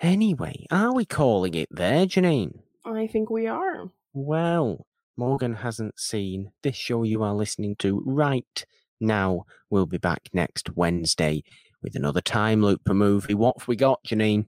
[0.00, 2.58] Anyway, are we calling it there, Janine?
[2.84, 3.90] I think we are.
[4.12, 4.86] Well,
[5.16, 8.66] Morgan hasn't seen this show you are listening to right
[9.00, 9.44] now.
[9.70, 11.44] We'll be back next Wednesday
[11.80, 13.34] with another time loop movie.
[13.34, 14.46] What have we got, Janine?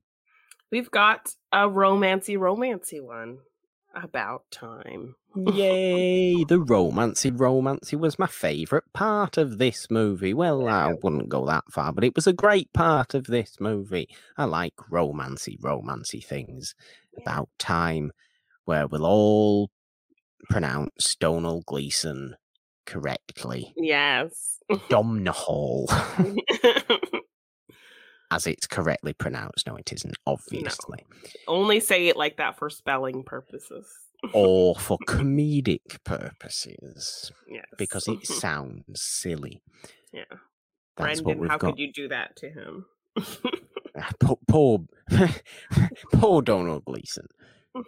[0.72, 3.38] We've got a romancy, romancy one
[3.94, 5.14] about time.
[5.36, 6.44] Yay!
[6.48, 10.34] The romancy, romancy was my favourite part of this movie.
[10.34, 14.08] Well, I wouldn't go that far, but it was a great part of this movie.
[14.36, 16.74] I like romancy, romancy things
[17.16, 18.12] about time
[18.64, 19.70] where we'll all
[20.50, 22.36] pronounce Donald Gleeson
[22.86, 23.72] correctly.
[23.76, 24.58] Yes.
[24.88, 25.86] Domnall,
[28.34, 29.66] as it's correctly pronounced.
[29.66, 31.04] No, it isn't, obviously.
[31.48, 33.86] Only say it like that for spelling purposes.
[34.32, 37.64] Or for comedic purposes, Yes.
[37.78, 39.62] because it sounds silly.
[40.12, 40.24] yeah.
[40.96, 41.70] That's Brendan, what we've how got.
[41.70, 42.86] could you do that to him?
[43.96, 44.78] Ah, Poor, poor,
[46.14, 47.28] poor Donald Gleeson.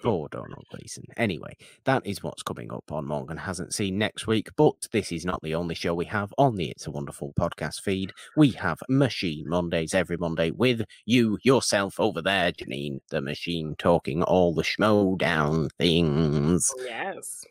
[0.03, 1.05] Poor Donald Gleeson.
[1.16, 5.24] Anyway, that is what's coming up on Morgan Hasn't Seen next week, but this is
[5.24, 8.12] not the only show we have on the It's a Wonderful podcast feed.
[8.37, 14.24] We have Machine Mondays every Monday with you, yourself over there, Janine, the machine talking
[14.24, 16.72] all the schmo down things.
[16.76, 17.45] Oh, yes.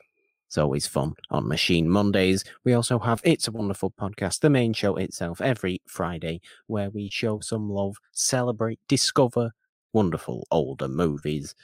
[0.48, 2.44] It's always fun on Machine Mondays.
[2.66, 7.10] We also have It's a Wonderful Podcast, the main show itself, every Friday, where we
[7.10, 9.52] show some love, celebrate, discover
[9.94, 11.56] wonderful older movies.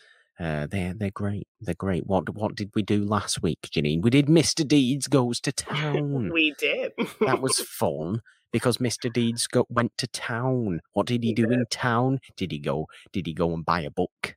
[0.42, 1.48] Uh, they're they're great.
[1.60, 2.08] They're great.
[2.08, 4.02] What what did we do last week, Janine?
[4.02, 4.68] We did Mr.
[4.68, 6.32] Deeds Goes to Town.
[6.34, 6.94] We did.
[7.20, 8.22] that was fun
[8.52, 9.12] because Mr.
[9.14, 10.82] Deeds go, went to town.
[10.94, 11.54] What did he He do did.
[11.54, 12.20] in town?
[12.38, 12.88] Did he go?
[13.14, 14.36] Did he go and buy a book?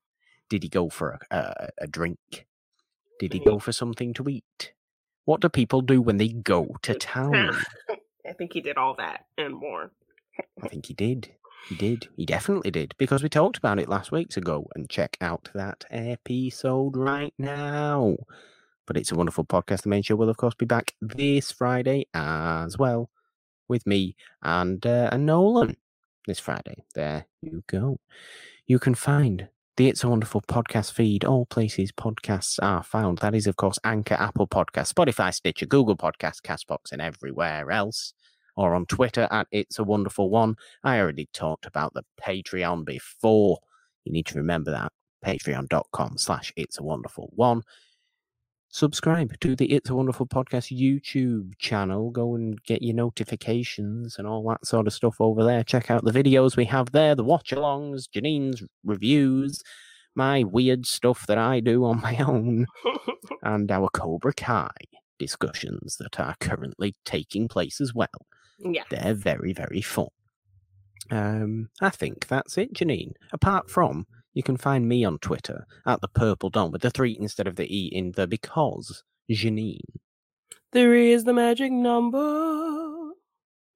[0.50, 2.46] Did he go for a, a, a drink?
[3.18, 4.72] Did he go for something to eat?
[5.24, 7.56] What do people do when they go to town?
[8.28, 9.90] I think he did all that and more.
[10.62, 11.32] I think he did.
[11.68, 12.08] He did.
[12.16, 14.26] He definitely did because we talked about it last week.
[14.26, 14.66] week's ago.
[14.74, 18.16] And check out that episode right now.
[18.86, 19.82] But it's a wonderful podcast.
[19.82, 23.10] The main show will, of course, be back this Friday as well
[23.68, 25.76] with me and uh, and Nolan
[26.26, 26.84] this Friday.
[26.94, 27.98] There you go.
[28.66, 33.18] You can find the It's a Wonderful podcast feed, all places podcasts are found.
[33.18, 38.14] That is, of course, Anchor, Apple Podcast, Spotify, Stitcher, Google Podcast, Castbox, and everywhere else.
[38.56, 40.56] Or on Twitter at It's a Wonderful One.
[40.84, 43.58] I already talked about the Patreon before.
[44.04, 44.92] You need to remember that.
[45.24, 47.62] Patreon.com slash It's a Wonderful One
[48.74, 52.10] subscribe to the It's a Wonderful Podcast YouTube channel.
[52.10, 55.62] Go and get your notifications and all that sort of stuff over there.
[55.62, 59.62] Check out the videos we have there, the watch alongs, Janine's reviews,
[60.16, 62.66] my weird stuff that I do on my own,
[63.44, 64.72] and our Cobra Kai
[65.20, 68.26] discussions that are currently taking place as well.
[68.58, 68.84] Yeah.
[68.90, 70.08] They're very, very fun.
[71.10, 73.12] Um, I think that's it, Janine.
[73.32, 77.16] Apart from you can find me on Twitter at the Purple Dawn with the three
[77.18, 79.78] instead of the E in the because Janine.
[80.72, 83.12] Three is the magic number.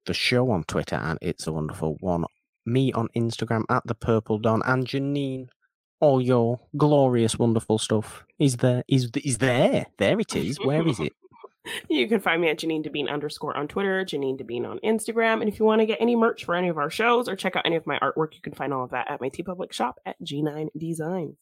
[0.07, 2.25] The show on Twitter and It's a Wonderful One.
[2.67, 5.49] Me on Instagram at the Purple Dawn and Janine.
[6.01, 8.85] All your glorious, wonderful stuff is there.
[8.89, 9.87] Is is there?
[9.99, 10.59] There it is.
[10.59, 11.13] Where is it?
[11.89, 15.41] You can find me at Janine Devine underscore on Twitter, Janine Devine on Instagram.
[15.41, 17.57] And if you want to get any merch for any of our shows or check
[17.57, 19.99] out any of my artwork, you can find all of that at my TeePublic shop
[20.07, 21.37] at G9 Design.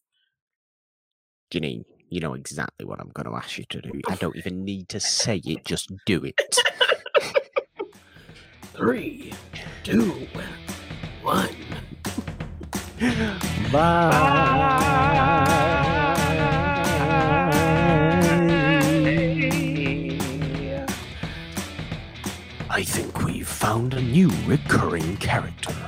[1.52, 4.00] Janine, you know exactly what I'm going to ask you to do.
[4.08, 5.64] I don't even need to say it.
[5.64, 6.40] Just do it.
[8.74, 9.32] Three,
[9.84, 10.26] two,
[11.22, 11.48] one.
[22.76, 25.85] I think we've found a new recurring character.